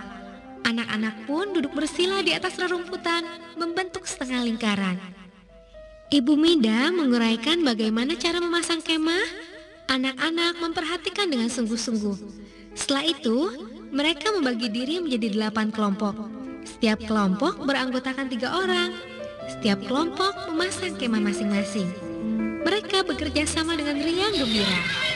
Anak-anak 0.64 1.28
pun 1.28 1.52
duduk 1.52 1.76
bersila 1.76 2.24
di 2.24 2.32
atas 2.32 2.56
rerumputan, 2.56 3.20
membentuk 3.60 4.08
setengah 4.08 4.48
lingkaran. 4.48 4.96
Ibu 6.08 6.40
Mida 6.40 6.88
menguraikan 6.88 7.60
bagaimana 7.60 8.16
cara 8.16 8.40
memasang 8.40 8.80
kemah. 8.80 9.52
Anak-anak 9.86 10.58
memperhatikan 10.58 11.30
dengan 11.30 11.52
sungguh-sungguh. 11.52 12.16
Setelah 12.74 13.04
itu, 13.06 13.54
mereka 13.92 14.34
membagi 14.34 14.72
diri 14.72 14.98
menjadi 14.98 15.36
delapan 15.36 15.70
kelompok. 15.70 16.16
Setiap 16.66 17.06
kelompok 17.06 17.62
beranggotakan 17.62 18.26
tiga 18.26 18.56
orang. 18.56 18.90
Setiap 19.46 19.84
kelompok 19.86 20.34
memasang 20.50 20.98
kemah 20.98 21.22
masing-masing. 21.22 21.86
Mereka 22.66 23.06
bekerja 23.06 23.46
sama 23.46 23.78
dengan 23.78 24.02
riang 24.02 24.34
gembira. 24.34 25.06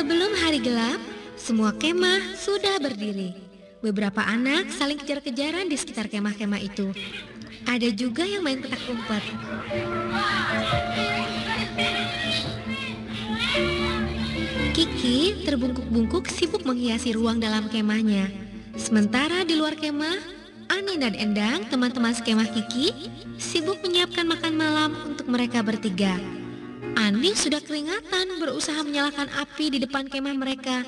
Sebelum 0.00 0.32
hari 0.32 0.64
gelap, 0.64 0.96
semua 1.36 1.76
kemah 1.76 2.32
sudah 2.32 2.80
berdiri. 2.80 3.36
Beberapa 3.84 4.24
anak 4.24 4.72
saling 4.72 4.96
kejar-kejaran 4.96 5.68
di 5.68 5.76
sekitar 5.76 6.08
kemah-kemah 6.08 6.56
itu. 6.56 6.88
Ada 7.68 7.92
juga 7.92 8.24
yang 8.24 8.40
main 8.40 8.64
petak 8.64 8.80
umpet. 8.88 9.20
Kiki 14.72 15.44
terbungkuk-bungkuk 15.44 16.32
sibuk 16.32 16.64
menghiasi 16.64 17.12
ruang 17.12 17.36
dalam 17.36 17.68
kemahnya. 17.68 18.32
Sementara 18.80 19.44
di 19.44 19.52
luar 19.52 19.76
kemah, 19.76 20.16
Ani 20.72 20.96
dan 20.96 21.12
Endang, 21.12 21.68
teman-teman 21.68 22.16
skemah 22.16 22.48
Kiki, 22.48 23.12
sibuk 23.36 23.84
menyiapkan 23.84 24.24
makan 24.24 24.56
malam 24.56 24.96
untuk 25.12 25.28
mereka 25.28 25.60
bertiga. 25.60 26.39
Ani 26.96 27.36
sudah 27.36 27.60
keringatan 27.62 28.40
berusaha 28.40 28.80
menyalakan 28.82 29.30
api 29.38 29.76
di 29.76 29.78
depan 29.82 30.08
kemah 30.10 30.34
mereka. 30.34 30.82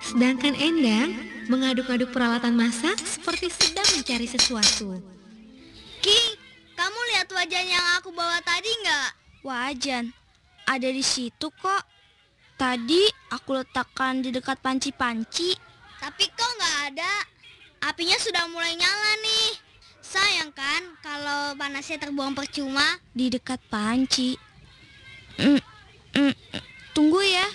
Sedangkan 0.00 0.56
Endang 0.56 1.12
mengaduk-aduk 1.52 2.14
peralatan 2.14 2.56
masak 2.56 2.96
seperti 3.02 3.52
sedang 3.52 3.86
mencari 3.94 4.26
sesuatu. 4.26 4.98
Ki, 6.00 6.20
kamu 6.78 7.00
lihat 7.12 7.28
wajan 7.34 7.66
yang 7.68 7.86
aku 8.00 8.14
bawa 8.14 8.40
tadi 8.40 8.70
nggak? 8.86 9.10
Wajan, 9.44 10.14
ada 10.64 10.88
di 10.88 11.04
situ 11.04 11.52
kok. 11.60 11.84
Tadi 12.56 13.08
aku 13.32 13.60
letakkan 13.60 14.24
di 14.24 14.32
dekat 14.32 14.60
panci-panci. 14.60 15.56
Tapi 16.00 16.24
kok 16.32 16.52
nggak 16.56 16.76
ada? 16.92 17.12
Apinya 17.88 18.16
sudah 18.20 18.44
mulai 18.48 18.76
nyala 18.76 19.12
nih. 19.24 19.48
Sayang 20.04 20.52
kan 20.52 20.82
kalau 21.00 21.54
panasnya 21.56 21.96
terbuang 22.00 22.34
percuma 22.36 22.98
di 23.12 23.32
dekat 23.32 23.60
panci. 23.68 24.49
Mm, 25.40 25.60
mm, 26.20 26.34
tunggu 26.92 27.20
ya. 27.24 27.48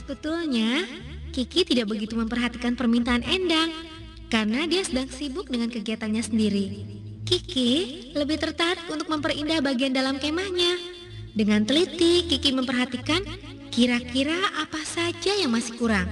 Sebetulnya, 0.00 0.88
Kiki 1.36 1.68
tidak 1.68 1.92
begitu 1.92 2.16
memperhatikan 2.16 2.72
permintaan 2.72 3.20
Endang 3.28 3.68
karena 4.32 4.64
dia 4.64 4.80
sedang 4.80 5.12
sibuk 5.12 5.52
dengan 5.52 5.68
kegiatannya 5.68 6.24
sendiri. 6.24 6.66
Kiki 7.28 7.70
lebih 8.16 8.40
tertarik 8.40 8.88
untuk 8.88 9.12
memperindah 9.12 9.60
bagian 9.60 9.92
dalam 9.92 10.16
kemahnya. 10.16 10.80
Dengan 11.36 11.68
teliti, 11.68 12.24
Kiki 12.24 12.56
memperhatikan 12.56 13.20
kira-kira 13.68 14.40
apa 14.56 14.80
saja 14.88 15.36
yang 15.36 15.52
masih 15.52 15.76
kurang. 15.76 16.08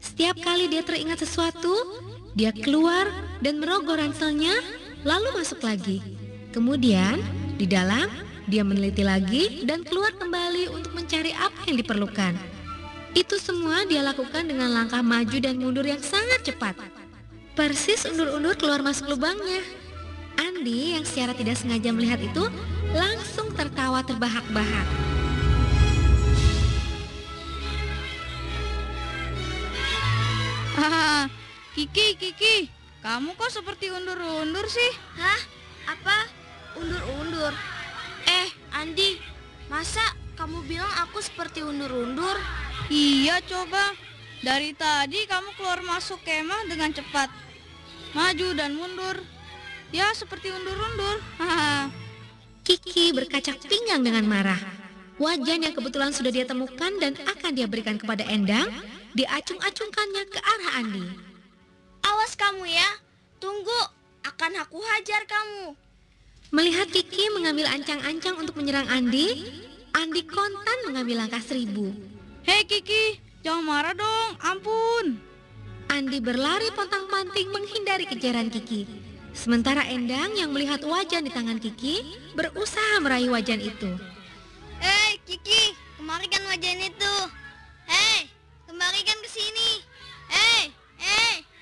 Setiap 0.00 0.40
kali 0.40 0.72
dia 0.72 0.80
teringat 0.80 1.20
sesuatu, 1.20 1.74
dia 2.34 2.50
keluar 2.50 3.06
dan 3.38 3.62
merogoh 3.62 3.94
ranselnya, 3.94 4.58
lalu 5.06 5.38
masuk 5.38 5.62
lagi. 5.62 6.02
Kemudian, 6.50 7.22
di 7.54 7.66
dalam, 7.70 8.10
dia 8.50 8.66
meneliti 8.66 9.06
lagi 9.06 9.62
dan 9.62 9.86
keluar 9.86 10.10
kembali 10.18 10.66
untuk 10.74 10.98
mencari 10.98 11.30
apa 11.30 11.70
yang 11.70 11.78
diperlukan. 11.78 12.34
Itu 13.14 13.38
semua 13.38 13.86
dia 13.86 14.02
lakukan 14.02 14.50
dengan 14.50 14.74
langkah 14.74 14.98
maju 14.98 15.38
dan 15.38 15.62
mundur 15.62 15.86
yang 15.86 16.02
sangat 16.02 16.42
cepat. 16.42 16.74
Persis 17.54 18.02
undur-undur 18.02 18.58
keluar 18.58 18.82
masuk 18.82 19.14
lubangnya. 19.14 19.62
Andi 20.34 20.98
yang 20.98 21.06
secara 21.06 21.38
tidak 21.38 21.54
sengaja 21.54 21.94
melihat 21.94 22.18
itu 22.18 22.42
langsung 22.90 23.54
tertawa 23.54 24.02
terbahak-bahak. 24.02 24.86
Hahaha, 30.74 31.43
Kiki, 31.74 32.14
Kiki, 32.14 32.70
kamu 33.02 33.34
kok 33.34 33.50
seperti 33.50 33.90
undur-undur 33.90 34.62
sih? 34.70 34.92
Hah? 35.18 35.40
Apa? 35.90 36.30
Undur-undur? 36.78 37.50
Eh, 38.30 38.48
Andi, 38.78 39.18
masa 39.66 40.06
kamu 40.38 40.62
bilang 40.70 40.94
aku 41.02 41.18
seperti 41.18 41.66
undur-undur? 41.66 42.38
Iya, 42.86 43.42
coba. 43.42 43.90
Dari 44.38 44.70
tadi 44.78 45.26
kamu 45.26 45.50
keluar 45.58 45.82
masuk 45.82 46.22
kemah 46.22 46.62
dengan 46.70 46.94
cepat. 46.94 47.26
Maju 48.14 48.54
dan 48.54 48.78
mundur. 48.78 49.18
Ya, 49.90 50.14
seperti 50.14 50.54
undur-undur. 50.54 51.18
Kiki 52.70 53.10
berkacak 53.18 53.58
pinggang 53.66 54.06
dengan 54.06 54.22
marah. 54.30 54.62
Wajan 55.18 55.66
yang 55.66 55.74
kebetulan 55.74 56.14
sudah 56.14 56.30
dia 56.30 56.46
temukan 56.46 56.94
dan 57.02 57.18
akan 57.18 57.50
dia 57.50 57.66
berikan 57.66 57.98
kepada 57.98 58.22
Endang, 58.30 58.70
diacung-acungkannya 59.18 60.22
ke 60.30 60.38
arah 60.38 60.72
Andi. 60.78 61.33
Awas 62.34 62.50
kamu 62.50 62.66
ya. 62.66 62.90
Tunggu, 63.38 63.80
akan 64.26 64.66
aku 64.66 64.82
hajar 64.82 65.22
kamu. 65.22 65.78
Melihat 66.50 66.90
Kiki 66.90 67.30
mengambil 67.30 67.70
ancang-ancang 67.70 68.42
untuk 68.42 68.58
menyerang 68.58 68.90
Andi, 68.90 69.54
Andi 69.94 70.26
kontan 70.26 70.82
mengambil 70.82 71.22
langkah 71.22 71.38
seribu. 71.38 71.94
Hei 72.42 72.66
Kiki, 72.66 73.22
jangan 73.46 73.62
marah 73.62 73.94
dong, 73.94 74.34
ampun. 74.42 75.22
Andi 75.86 76.18
berlari 76.18 76.74
pontang-panting 76.74 77.54
menghindari 77.54 78.10
kejaran 78.10 78.50
Kiki. 78.50 78.82
Sementara 79.30 79.86
Endang 79.86 80.34
yang 80.34 80.50
melihat 80.50 80.82
wajan 80.82 81.22
di 81.22 81.30
tangan 81.30 81.62
Kiki 81.62 82.02
berusaha 82.34 82.98
meraih 82.98 83.30
wajan 83.30 83.62
itu. 83.62 83.94
Hei, 84.82 85.22
Kiki, 85.22 85.70
kemarikan 86.02 86.42
wajan 86.50 86.82
itu. 86.82 87.14
Hei, 87.86 88.26
kembalikan 88.66 89.22
ke 89.22 89.28
sini. 89.30 89.86
Hei, 90.26 90.74
hei. 90.98 91.53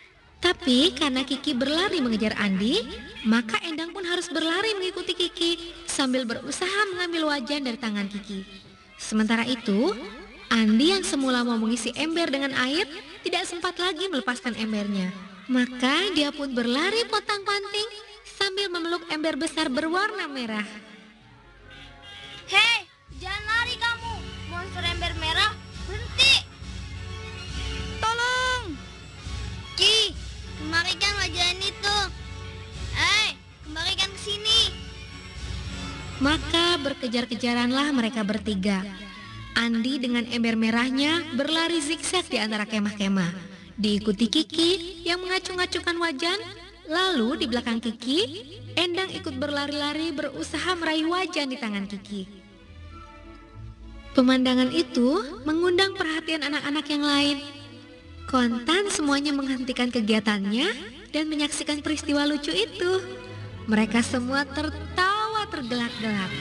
Tapi 0.42 0.90
karena 0.98 1.22
Kiki 1.22 1.54
berlari 1.54 2.02
mengejar 2.02 2.34
Andi, 2.34 2.82
maka 3.22 3.62
Endang 3.62 3.94
pun 3.94 4.02
harus 4.02 4.26
berlari 4.26 4.74
mengikuti 4.74 5.14
Kiki 5.14 5.50
sambil 5.86 6.26
berusaha 6.26 6.90
mengambil 6.90 7.30
wajan 7.30 7.62
dari 7.62 7.78
tangan 7.78 8.10
Kiki. 8.10 8.42
Sementara 8.98 9.46
itu, 9.46 9.94
Andi 10.50 10.92
yang 10.92 11.06
semula 11.06 11.46
mau 11.46 11.54
mengisi 11.56 11.94
ember 11.94 12.26
dengan 12.26 12.52
air 12.58 12.90
tidak 13.22 13.46
sempat 13.46 13.78
lagi 13.78 14.10
melepaskan 14.10 14.58
embernya. 14.58 15.14
Maka 15.46 16.10
dia 16.10 16.34
pun 16.34 16.50
berlari 16.50 17.06
potang-panting 17.06 17.88
sambil 18.26 18.66
memeluk 18.66 19.06
ember 19.14 19.38
besar 19.38 19.70
berwarna 19.70 20.26
merah. 20.26 20.66
Hei, 22.50 22.84
jangan 23.22 23.42
lari 23.46 23.74
kamu. 23.78 24.14
Monster 24.50 24.84
ember 24.90 25.12
merah, 25.22 25.54
berhenti. 25.86 26.34
Tolong. 28.02 28.62
Ki, 29.78 30.12
kembalikan 30.62 31.12
wajan 31.18 31.58
itu. 31.58 31.96
Hei, 32.94 33.34
kembalikan 33.66 34.08
ke 34.14 34.20
sini. 34.22 34.60
Maka 36.22 36.78
berkejar-kejaranlah 36.78 37.90
mereka 37.90 38.22
bertiga. 38.22 38.86
Andi 39.58 39.98
dengan 39.98 40.22
ember 40.30 40.54
merahnya 40.54 41.26
berlari 41.34 41.82
zigzag 41.82 42.30
di 42.30 42.38
antara 42.38 42.62
kemah-kemah. 42.64 43.50
Diikuti 43.74 44.30
Kiki 44.30 45.02
yang 45.02 45.18
mengacung-acungkan 45.18 45.98
wajan, 45.98 46.38
lalu 46.86 47.42
di 47.42 47.46
belakang 47.50 47.82
Kiki, 47.82 48.20
Endang 48.72 49.12
ikut 49.12 49.36
berlari-lari 49.36 50.16
berusaha 50.16 50.72
meraih 50.80 51.04
wajan 51.04 51.52
di 51.52 51.60
tangan 51.60 51.84
Kiki. 51.84 52.24
Pemandangan 54.16 54.72
itu 54.72 55.20
mengundang 55.44 55.92
perhatian 55.92 56.40
anak-anak 56.40 56.86
yang 56.88 57.04
lain. 57.04 57.36
Kontan 58.32 58.88
semuanya 58.88 59.28
menghentikan 59.36 59.92
kegiatannya 59.92 60.64
dan 61.12 61.28
menyaksikan 61.28 61.84
peristiwa 61.84 62.24
lucu 62.24 62.48
itu. 62.48 63.04
Mereka 63.68 64.00
semua 64.00 64.48
tertawa 64.48 65.44
tergelak-gelak. 65.52 66.32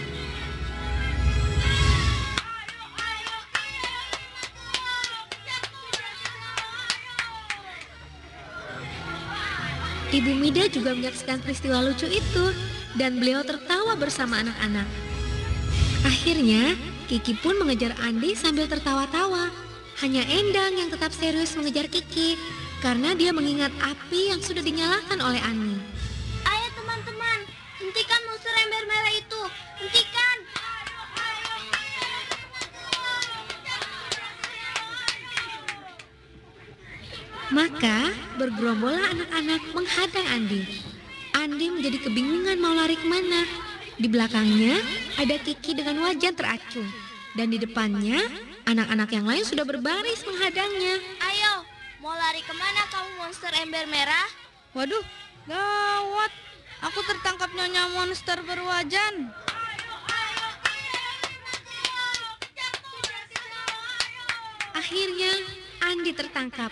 Ibu 10.16 10.32
Mida 10.40 10.72
juga 10.72 10.96
menyaksikan 10.96 11.44
peristiwa 11.44 11.84
lucu 11.84 12.08
itu 12.08 12.46
dan 12.96 13.20
beliau 13.20 13.44
tertawa 13.44 14.00
bersama 14.00 14.40
anak-anak. 14.40 14.88
Akhirnya, 16.08 16.72
Kiki 17.12 17.36
pun 17.36 17.60
mengejar 17.60 18.00
Andi 18.00 18.32
sambil 18.40 18.72
tertawa-tawa. 18.72 19.61
Hanya 20.02 20.26
Endang 20.34 20.74
yang 20.82 20.90
tetap 20.90 21.14
serius 21.14 21.54
mengejar 21.54 21.86
Kiki 21.86 22.34
karena 22.82 23.14
dia 23.14 23.30
mengingat 23.30 23.70
api 23.86 24.34
yang 24.34 24.42
sudah 24.42 24.66
dinyalakan 24.66 25.22
oleh 25.22 25.38
Ani. 25.46 25.78
Ayo 26.42 26.68
teman-teman, 26.74 27.46
hentikan 27.78 28.22
monster 28.26 28.50
ember 28.66 28.82
merah 28.90 29.14
itu. 29.14 29.42
Hentikan. 29.78 30.38
Maka 37.54 38.10
bergerombolah 38.42 39.06
anak-anak 39.06 39.62
menghadang 39.78 40.28
Andi. 40.34 40.66
Andi 41.38 41.68
menjadi 41.70 42.10
kebingungan 42.10 42.58
mau 42.58 42.74
lari 42.74 42.98
ke 42.98 43.06
mana. 43.06 43.46
Di 44.02 44.10
belakangnya 44.10 44.82
ada 45.22 45.38
Kiki 45.38 45.78
dengan 45.78 46.02
wajah 46.02 46.34
teracung. 46.34 47.11
Dan 47.32 47.48
di 47.48 47.58
depannya 47.64 48.20
anak-anak 48.68 49.10
yang 49.16 49.24
lain 49.24 49.44
sudah 49.48 49.64
berbaris 49.64 50.28
menghadangnya. 50.28 51.00
Ayo, 51.24 51.64
mau 52.04 52.12
lari 52.12 52.44
ke 52.44 52.52
mana 52.52 52.84
kamu 52.92 53.10
monster 53.24 53.52
ember 53.56 53.88
merah? 53.88 54.28
Waduh, 54.76 55.04
gawat. 55.48 56.32
Aku 56.92 57.00
tertangkap 57.08 57.54
nyonya 57.56 57.88
monster 57.94 58.42
berwajan. 58.44 59.32
Akhirnya 64.76 65.32
Andi 65.82 66.12
tertangkap. 66.12 66.72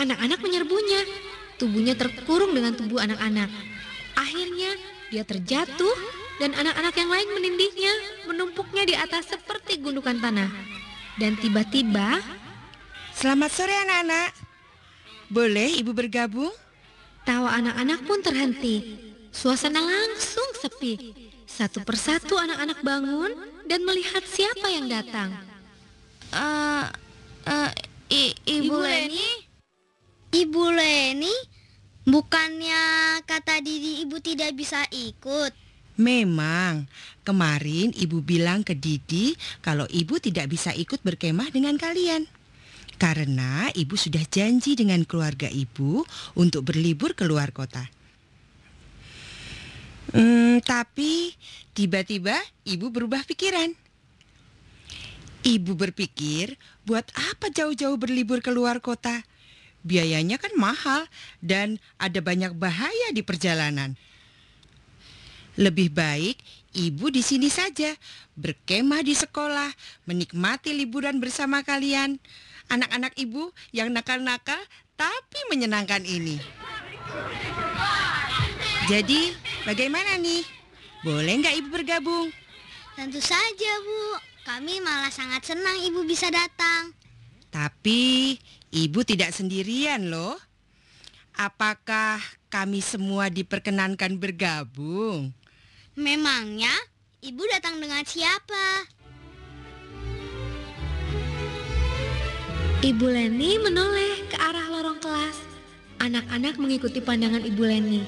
Anak-anak 0.00 0.40
menyerbunya. 0.40 1.02
Tubuhnya 1.60 1.92
terkurung 1.92 2.56
dengan 2.56 2.72
tubuh 2.72 3.04
anak-anak. 3.04 3.52
Akhirnya 4.16 4.80
dia 5.12 5.28
terjatuh 5.28 6.19
dan 6.40 6.56
anak-anak 6.56 6.94
yang 6.96 7.10
lain 7.12 7.28
menindihnya, 7.36 7.92
menumpuknya 8.24 8.88
di 8.88 8.94
atas 8.96 9.28
seperti 9.28 9.76
gundukan 9.78 10.16
tanah. 10.18 10.48
Dan 11.20 11.36
tiba-tiba, 11.36 12.18
Selamat 13.12 13.52
sore 13.52 13.76
anak-anak. 13.76 14.32
Boleh 15.28 15.76
ibu 15.76 15.92
bergabung? 15.92 16.48
tawa 17.28 17.52
anak-anak 17.60 18.00
pun 18.08 18.18
terhenti. 18.24 18.76
Suasana 19.28 19.84
langsung 19.84 20.48
sepi. 20.56 21.12
Satu 21.44 21.84
persatu 21.84 22.40
anak-anak 22.40 22.80
bangun 22.80 23.30
dan 23.68 23.84
melihat 23.84 24.24
siapa 24.24 24.66
yang 24.72 24.88
datang. 24.88 25.36
Eh, 26.32 26.86
eh, 27.44 27.70
I- 28.10 28.34
Ibu, 28.40 28.72
Ibu 28.72 28.76
Leni? 28.80 29.28
Ibu 30.32 30.64
Leni? 30.72 31.34
Bukannya 32.08 32.82
kata 33.28 33.60
Didi 33.60 34.02
ibu 34.02 34.18
tidak 34.18 34.56
bisa 34.56 34.82
ikut? 34.90 35.52
Memang, 36.00 36.88
kemarin 37.28 37.92
ibu 37.92 38.24
bilang 38.24 38.64
ke 38.64 38.72
Didi 38.72 39.36
kalau 39.60 39.84
ibu 39.92 40.16
tidak 40.16 40.48
bisa 40.48 40.72
ikut 40.72 41.04
berkemah 41.04 41.52
dengan 41.52 41.76
kalian. 41.76 42.24
Karena 42.96 43.68
ibu 43.76 44.00
sudah 44.00 44.24
janji 44.24 44.80
dengan 44.80 45.04
keluarga 45.04 45.48
ibu 45.52 46.00
untuk 46.40 46.72
berlibur 46.72 47.12
ke 47.12 47.28
luar 47.28 47.52
kota. 47.52 47.84
Hmm, 50.16 50.64
tapi 50.64 51.36
tiba-tiba 51.76 52.36
ibu 52.64 52.88
berubah 52.88 53.20
pikiran. 53.28 53.76
Ibu 55.40 55.72
berpikir, 55.72 56.56
buat 56.84 57.08
apa 57.16 57.48
jauh-jauh 57.52 57.96
berlibur 57.96 58.44
ke 58.44 58.52
luar 58.52 58.80
kota? 58.80 59.24
Biayanya 59.80 60.36
kan 60.36 60.52
mahal 60.56 61.08
dan 61.40 61.80
ada 61.96 62.20
banyak 62.20 62.52
bahaya 62.56 63.08
di 63.16 63.24
perjalanan. 63.24 63.96
Lebih 65.60 65.92
baik 65.92 66.40
ibu 66.72 67.12
di 67.12 67.20
sini 67.20 67.52
saja, 67.52 67.92
berkemah 68.32 69.04
di 69.04 69.12
sekolah, 69.12 69.68
menikmati 70.08 70.72
liburan 70.72 71.20
bersama 71.20 71.60
kalian. 71.60 72.16
Anak-anak 72.72 73.12
ibu 73.20 73.52
yang 73.68 73.92
nakal-nakal 73.92 74.56
tapi 74.96 75.40
menyenangkan 75.52 76.00
ini. 76.08 76.40
Jadi, 78.88 79.36
bagaimana 79.68 80.16
nih? 80.16 80.40
Boleh 81.04 81.44
nggak 81.44 81.56
ibu 81.60 81.68
bergabung? 81.68 82.32
Tentu 82.96 83.20
saja, 83.20 83.72
Bu. 83.84 84.02
Kami 84.48 84.80
malah 84.80 85.12
sangat 85.12 85.44
senang 85.44 85.76
ibu 85.84 86.08
bisa 86.08 86.32
datang. 86.32 86.96
Tapi 87.52 88.32
ibu 88.72 89.04
tidak 89.04 89.36
sendirian 89.36 90.08
loh. 90.08 90.40
Apakah 91.36 92.16
kami 92.48 92.80
semua 92.80 93.28
diperkenankan 93.28 94.16
bergabung? 94.16 95.36
Memangnya 96.00 96.72
ibu 97.20 97.44
datang 97.44 97.76
dengan 97.76 98.00
siapa? 98.08 98.88
Ibu 102.80 103.04
Leni 103.04 103.60
menoleh 103.60 104.24
ke 104.32 104.36
arah 104.40 104.64
lorong 104.72 104.96
kelas. 104.96 105.36
Anak-anak 106.00 106.56
mengikuti 106.56 107.04
pandangan 107.04 107.44
Ibu 107.44 107.62
Leni. 107.68 108.00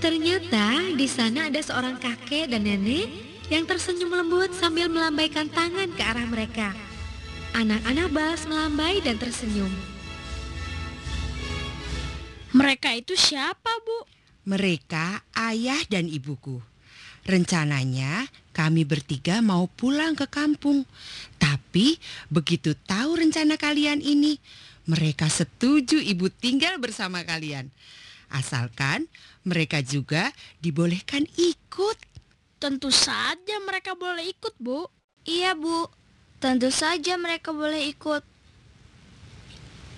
Ternyata 0.00 0.96
di 0.96 1.04
sana 1.04 1.52
ada 1.52 1.60
seorang 1.60 2.00
kakek 2.00 2.48
dan 2.48 2.64
nenek 2.64 3.12
yang 3.52 3.68
tersenyum 3.68 4.16
lembut 4.16 4.48
sambil 4.56 4.88
melambaikan 4.88 5.52
tangan 5.52 5.92
ke 5.92 6.00
arah 6.00 6.24
mereka. 6.24 6.72
Anak-anak 7.52 8.08
balas 8.08 8.48
melambai 8.48 9.04
dan 9.04 9.20
tersenyum. 9.20 9.68
Mereka 12.56 12.96
itu 12.96 13.12
siapa, 13.20 13.68
Bu? 13.84 14.08
Mereka 14.48 15.28
ayah 15.52 15.84
dan 15.92 16.08
ibuku. 16.08 16.72
Rencananya 17.24 18.28
kami 18.52 18.84
bertiga 18.84 19.40
mau 19.40 19.64
pulang 19.66 20.12
ke 20.12 20.28
kampung. 20.28 20.84
Tapi 21.40 21.96
begitu 22.28 22.76
tahu 22.84 23.16
rencana 23.16 23.56
kalian 23.56 24.04
ini, 24.04 24.36
mereka 24.84 25.32
setuju 25.32 25.96
ibu 25.96 26.28
tinggal 26.28 26.76
bersama 26.76 27.24
kalian. 27.24 27.72
Asalkan 28.28 29.08
mereka 29.44 29.80
juga 29.80 30.32
dibolehkan 30.60 31.24
ikut. 31.40 31.96
Tentu 32.60 32.88
saja 32.92 33.56
mereka 33.64 33.96
boleh 33.96 34.28
ikut, 34.32 34.54
Bu. 34.56 34.88
Iya, 35.24 35.56
Bu. 35.56 35.88
Tentu 36.40 36.68
saja 36.68 37.16
mereka 37.16 37.52
boleh 37.52 37.88
ikut. 37.92 38.20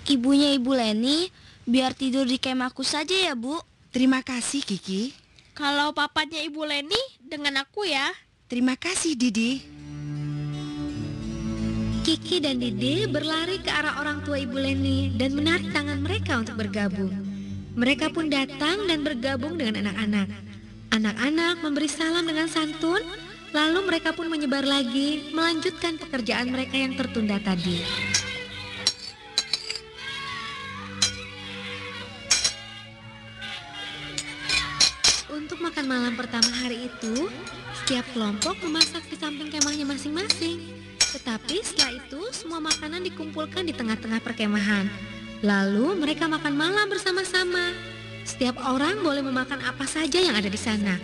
Ibunya 0.06 0.54
Ibu 0.54 0.70
Leni 0.74 1.26
biar 1.66 1.90
tidur 1.94 2.26
di 2.26 2.38
kemahku 2.38 2.86
saja 2.86 3.14
ya, 3.14 3.34
Bu. 3.34 3.58
Terima 3.90 4.22
kasih, 4.22 4.62
Kiki. 4.62 5.25
Kalau 5.56 5.88
papanya 5.96 6.36
Ibu 6.44 6.68
Leni 6.68 7.00
dengan 7.16 7.64
aku 7.64 7.88
ya. 7.88 8.12
Terima 8.44 8.76
kasih, 8.76 9.16
Didi. 9.16 9.64
Kiki 12.04 12.44
dan 12.44 12.60
Didi 12.60 13.08
berlari 13.08 13.56
ke 13.64 13.72
arah 13.72 14.04
orang 14.04 14.20
tua 14.20 14.36
Ibu 14.36 14.52
Leni 14.52 15.16
dan 15.16 15.32
menarik 15.32 15.72
tangan 15.72 16.04
mereka 16.04 16.44
untuk 16.44 16.60
bergabung. 16.60 17.08
Mereka 17.72 18.12
pun 18.12 18.28
datang 18.28 18.84
dan 18.84 19.00
bergabung 19.00 19.56
dengan 19.56 19.80
anak-anak. 19.80 20.28
Anak-anak 20.92 21.64
memberi 21.64 21.88
salam 21.88 22.28
dengan 22.28 22.52
santun, 22.52 23.00
lalu 23.56 23.80
mereka 23.88 24.12
pun 24.12 24.28
menyebar 24.28 24.68
lagi, 24.68 25.32
melanjutkan 25.32 25.96
pekerjaan 25.96 26.52
mereka 26.52 26.76
yang 26.76 27.00
tertunda 27.00 27.40
tadi. 27.40 27.80
Malam 35.86 36.18
pertama 36.18 36.50
hari 36.50 36.90
itu, 36.90 37.30
setiap 37.82 38.02
kelompok 38.10 38.58
memasak 38.66 39.06
di 39.06 39.14
samping 39.14 39.48
kemahnya 39.54 39.86
masing-masing. 39.86 40.58
Tetapi 40.98 41.62
setelah 41.62 41.94
itu, 41.94 42.20
semua 42.34 42.58
makanan 42.58 43.06
dikumpulkan 43.06 43.62
di 43.62 43.70
tengah-tengah 43.70 44.18
perkemahan. 44.18 44.90
Lalu 45.46 45.94
mereka 45.94 46.26
makan 46.26 46.58
malam 46.58 46.90
bersama-sama. 46.90 47.70
Setiap 48.26 48.58
orang 48.66 48.98
boleh 49.06 49.22
memakan 49.22 49.62
apa 49.62 49.86
saja 49.86 50.18
yang 50.18 50.34
ada 50.34 50.50
di 50.50 50.58
sana. 50.58 50.98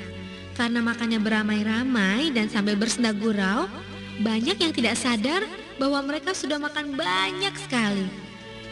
Karena 0.58 0.82
makannya 0.82 1.22
beramai-ramai 1.22 2.34
dan 2.34 2.50
sambil 2.50 2.74
bersenda 2.74 3.14
gurau, 3.14 3.70
banyak 4.18 4.58
yang 4.58 4.74
tidak 4.74 4.98
sadar 4.98 5.46
bahwa 5.78 6.02
mereka 6.02 6.34
sudah 6.34 6.58
makan 6.58 6.98
banyak 6.98 7.54
sekali. 7.56 8.10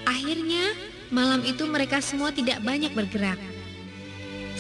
Akhirnya, 0.05 0.75
malam 1.15 1.47
itu 1.47 1.63
mereka 1.71 2.03
semua 2.03 2.35
tidak 2.35 2.59
banyak 2.67 2.91
bergerak. 2.91 3.39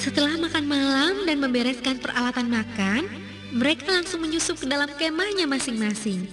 Setelah 0.00 0.40
makan 0.40 0.64
malam 0.64 1.28
dan 1.28 1.44
membereskan 1.44 2.00
peralatan 2.00 2.48
makan, 2.48 3.04
mereka 3.52 3.92
langsung 3.92 4.24
menyusup 4.24 4.56
ke 4.56 4.64
dalam 4.64 4.88
kemahnya 4.96 5.44
masing-masing. 5.44 6.24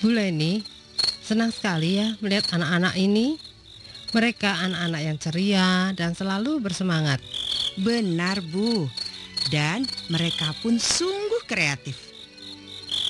Bu 0.00 0.08
Leni, 0.16 0.64
Senang 1.30 1.54
sekali 1.54 1.94
ya 1.94 2.18
melihat 2.18 2.50
anak-anak 2.58 2.98
ini. 2.98 3.38
Mereka 4.10 4.66
anak-anak 4.66 5.02
yang 5.06 5.18
ceria 5.22 5.94
dan 5.94 6.10
selalu 6.18 6.58
bersemangat. 6.58 7.22
Benar, 7.78 8.42
Bu. 8.42 8.90
Dan 9.46 9.86
mereka 10.10 10.50
pun 10.58 10.82
sungguh 10.82 11.46
kreatif. 11.46 11.94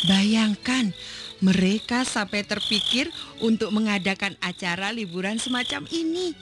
Bayangkan, 0.04 0.92
mereka 1.40 2.04
sampai 2.04 2.44
terpikir 2.44 3.08
untuk 3.40 3.72
mengadakan 3.74 4.36
acara 4.40 4.92
liburan 4.92 5.36
semacam 5.36 5.84
ini. 5.90 6.32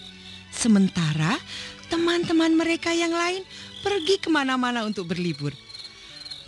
Sementara 0.51 1.39
teman-teman 1.89 2.53
mereka 2.55 2.93
yang 2.93 3.13
lain 3.13 3.43
pergi 3.81 4.21
ke 4.21 4.29
mana-mana 4.29 4.85
untuk 4.85 5.09
berlibur. 5.11 5.55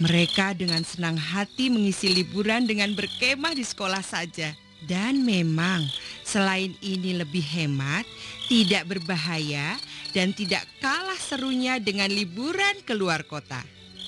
Mereka 0.01 0.57
dengan 0.57 0.81
senang 0.81 1.21
hati 1.21 1.69
mengisi 1.69 2.09
liburan 2.09 2.65
dengan 2.65 2.93
berkemah 2.97 3.53
di 3.53 3.65
sekolah 3.65 4.01
saja. 4.01 4.57
Dan 4.81 5.29
memang 5.29 5.85
selain 6.25 6.73
ini 6.81 7.13
lebih 7.13 7.45
hemat, 7.45 8.09
tidak 8.49 8.89
berbahaya, 8.89 9.77
dan 10.17 10.33
tidak 10.33 10.65
kalah 10.81 11.21
serunya 11.21 11.77
dengan 11.77 12.09
liburan 12.09 12.81
ke 12.89 12.97
luar 12.97 13.29
kota. 13.29 13.61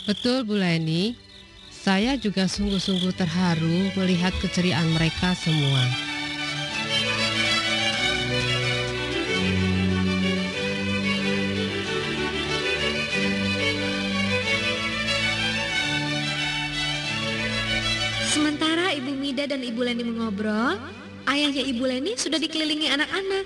Betul 0.09 0.49
Bu 0.49 0.57
Leni, 0.57 1.13
saya 1.69 2.17
juga 2.17 2.49
sungguh-sungguh 2.49 3.13
terharu 3.13 3.93
melihat 4.01 4.33
keceriaan 4.41 4.97
mereka 4.97 5.37
semua. 5.37 6.12
Ida 19.43 19.59
dan 19.59 19.67
Ibu 19.67 19.83
Leni 19.83 20.07
mengobrol, 20.07 20.79
ayahnya 21.27 21.67
Ibu 21.67 21.83
Leni 21.83 22.15
sudah 22.15 22.39
dikelilingi 22.39 22.87
anak-anak. 22.95 23.43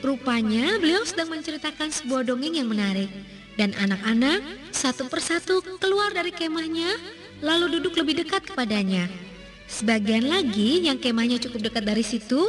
Rupanya 0.00 0.80
beliau 0.80 1.04
sedang 1.04 1.28
menceritakan 1.28 1.92
sebuah 1.92 2.24
dongeng 2.24 2.56
yang 2.56 2.64
menarik. 2.64 3.12
Dan 3.60 3.76
anak-anak 3.76 4.40
satu 4.72 5.04
persatu 5.04 5.60
keluar 5.76 6.16
dari 6.16 6.32
kemahnya, 6.32 6.96
lalu 7.44 7.76
duduk 7.76 7.92
lebih 7.92 8.24
dekat 8.24 8.40
kepadanya. 8.48 9.04
Sebagian 9.68 10.32
lagi 10.32 10.88
yang 10.88 10.96
kemahnya 10.96 11.36
cukup 11.36 11.68
dekat 11.68 11.84
dari 11.92 12.00
situ, 12.00 12.40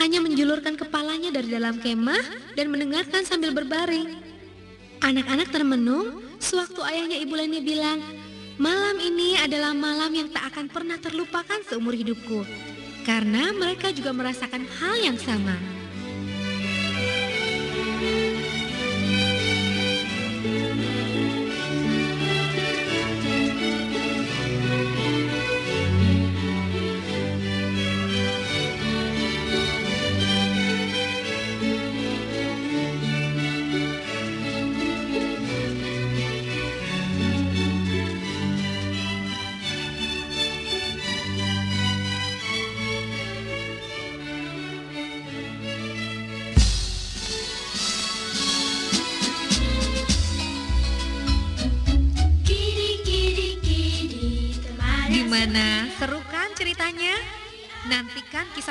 hanya 0.00 0.24
menjulurkan 0.24 0.80
kepalanya 0.80 1.28
dari 1.28 1.52
dalam 1.52 1.76
kemah 1.76 2.56
dan 2.56 2.72
mendengarkan 2.72 3.20
sambil 3.28 3.52
berbaring. 3.52 4.16
Anak-anak 5.04 5.52
termenung 5.52 6.24
sewaktu 6.40 6.80
ayahnya 6.88 7.20
Ibu 7.20 7.36
Leni 7.36 7.60
bilang, 7.60 8.00
Malam 8.60 9.00
ini 9.00 9.40
adalah 9.40 9.72
malam 9.72 10.12
yang 10.12 10.28
tak 10.28 10.52
akan 10.52 10.68
pernah 10.68 11.00
terlupakan 11.00 11.64
seumur 11.64 11.96
hidupku, 11.96 12.44
karena 13.08 13.56
mereka 13.56 13.88
juga 13.88 14.12
merasakan 14.12 14.68
hal 14.68 15.00
yang 15.00 15.16
sama. 15.16 15.79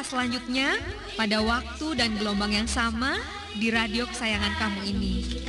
Selanjutnya 0.09 0.73
pada 1.13 1.37
waktu 1.45 1.93
dan 1.93 2.17
gelombang 2.17 2.49
yang 2.49 2.65
sama 2.65 3.21
di 3.53 3.69
radio 3.69 4.09
kesayangan 4.09 4.57
kamu 4.57 4.81
ini. 4.89 5.45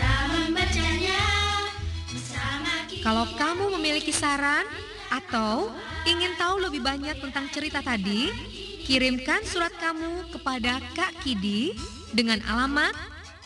Kalau 3.01 3.25
kamu 3.41 3.81
memiliki 3.81 4.13
saran 4.13 4.69
atau 5.09 5.73
ingin 6.05 6.37
tahu 6.37 6.69
lebih 6.69 6.85
banyak 6.85 7.17
tentang 7.17 7.49
cerita 7.49 7.81
tadi, 7.81 8.29
kirimkan 8.85 9.41
surat 9.49 9.73
kamu 9.81 10.29
kepada 10.37 10.85
Kak 10.93 11.25
Kidi 11.25 11.73
dengan 12.13 12.45
alamat 12.45 12.93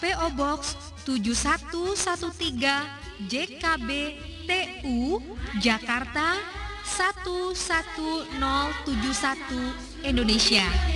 PO 0.03 0.35
Box 0.35 0.75
7113 1.07 3.31
JKB 3.31 3.89
TU 4.51 5.23
Jakarta 5.63 6.35
11071 6.85 8.35
Indonesia. 10.05 10.94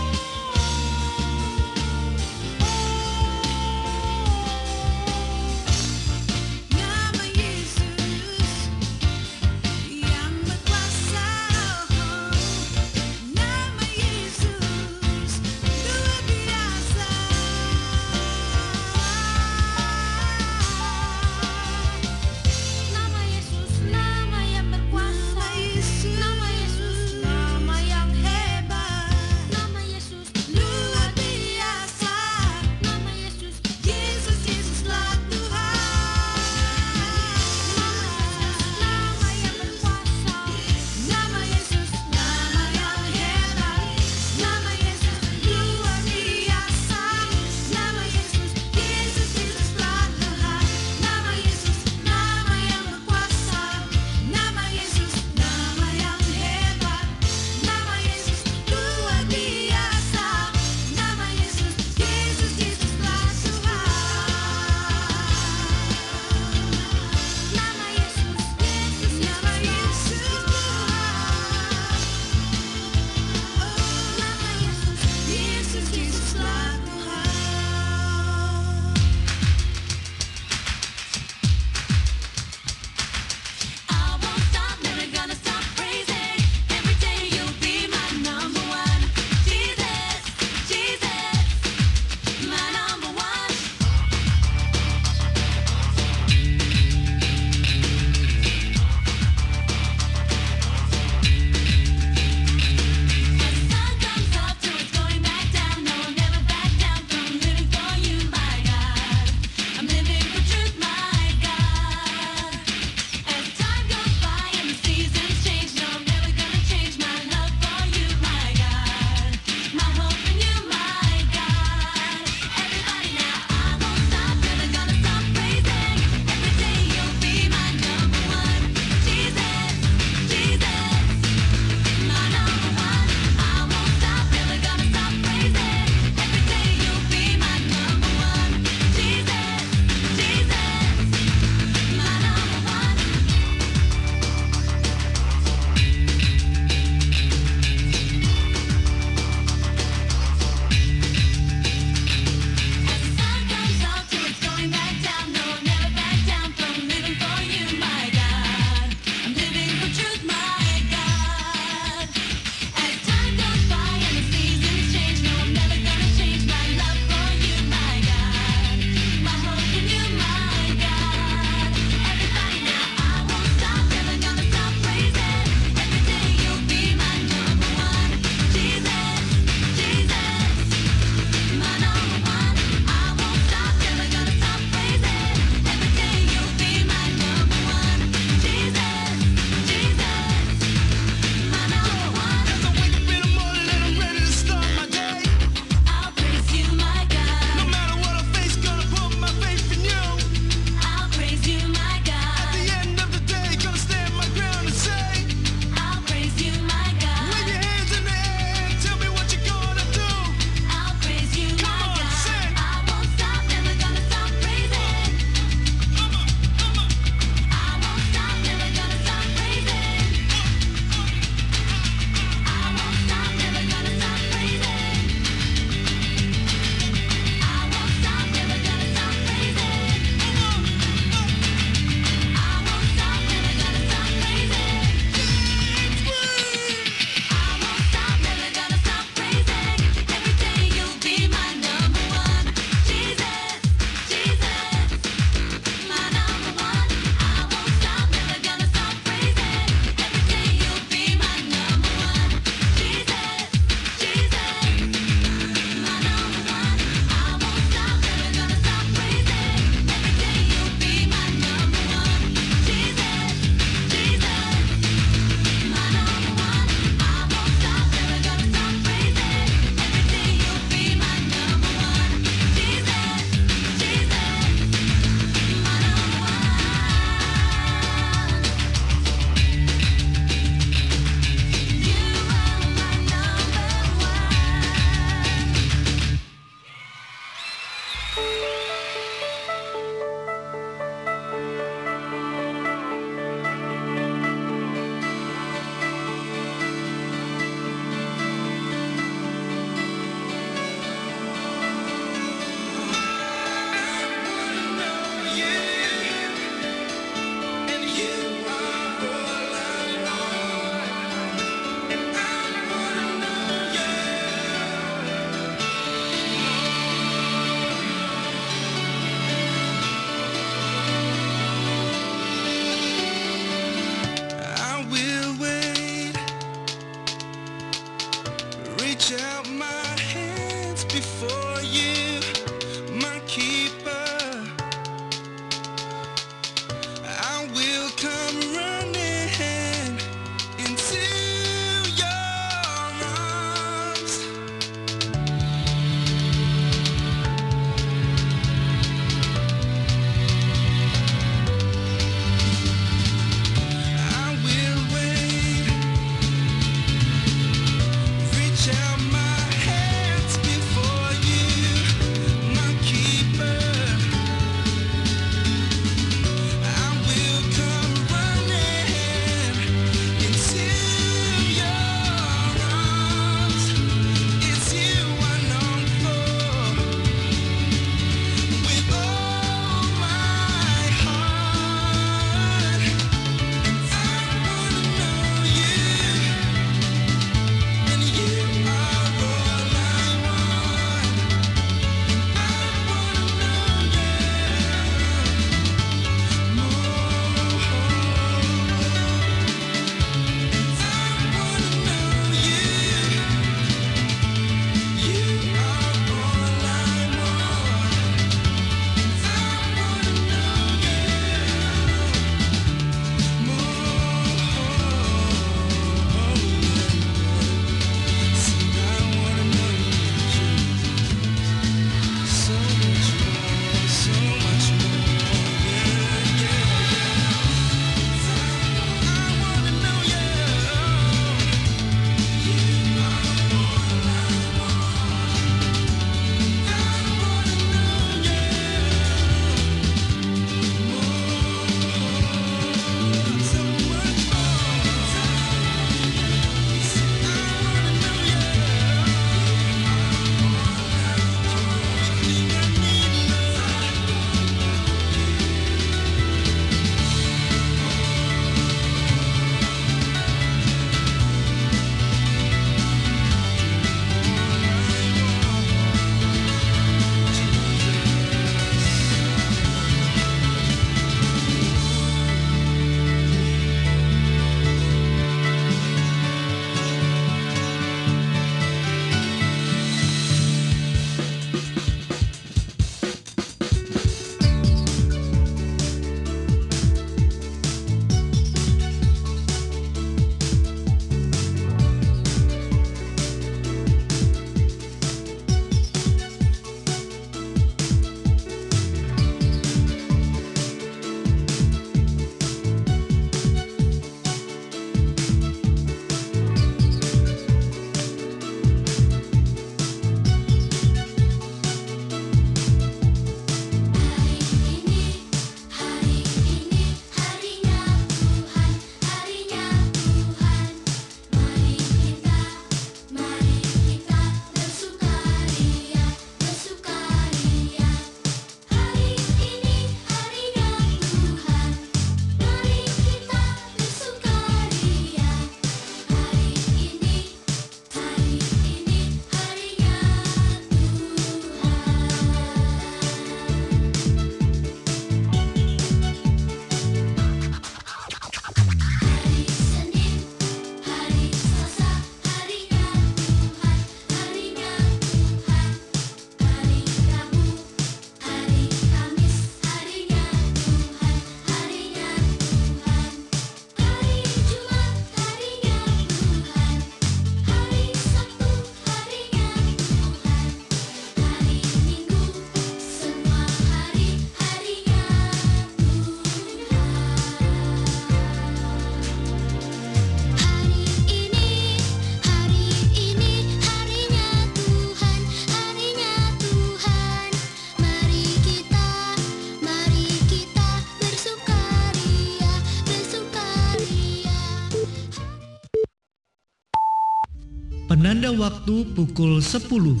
Waktu 598.40 598.88
pukul 598.96 599.44
10 599.44 600.00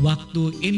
waktu 0.00 0.42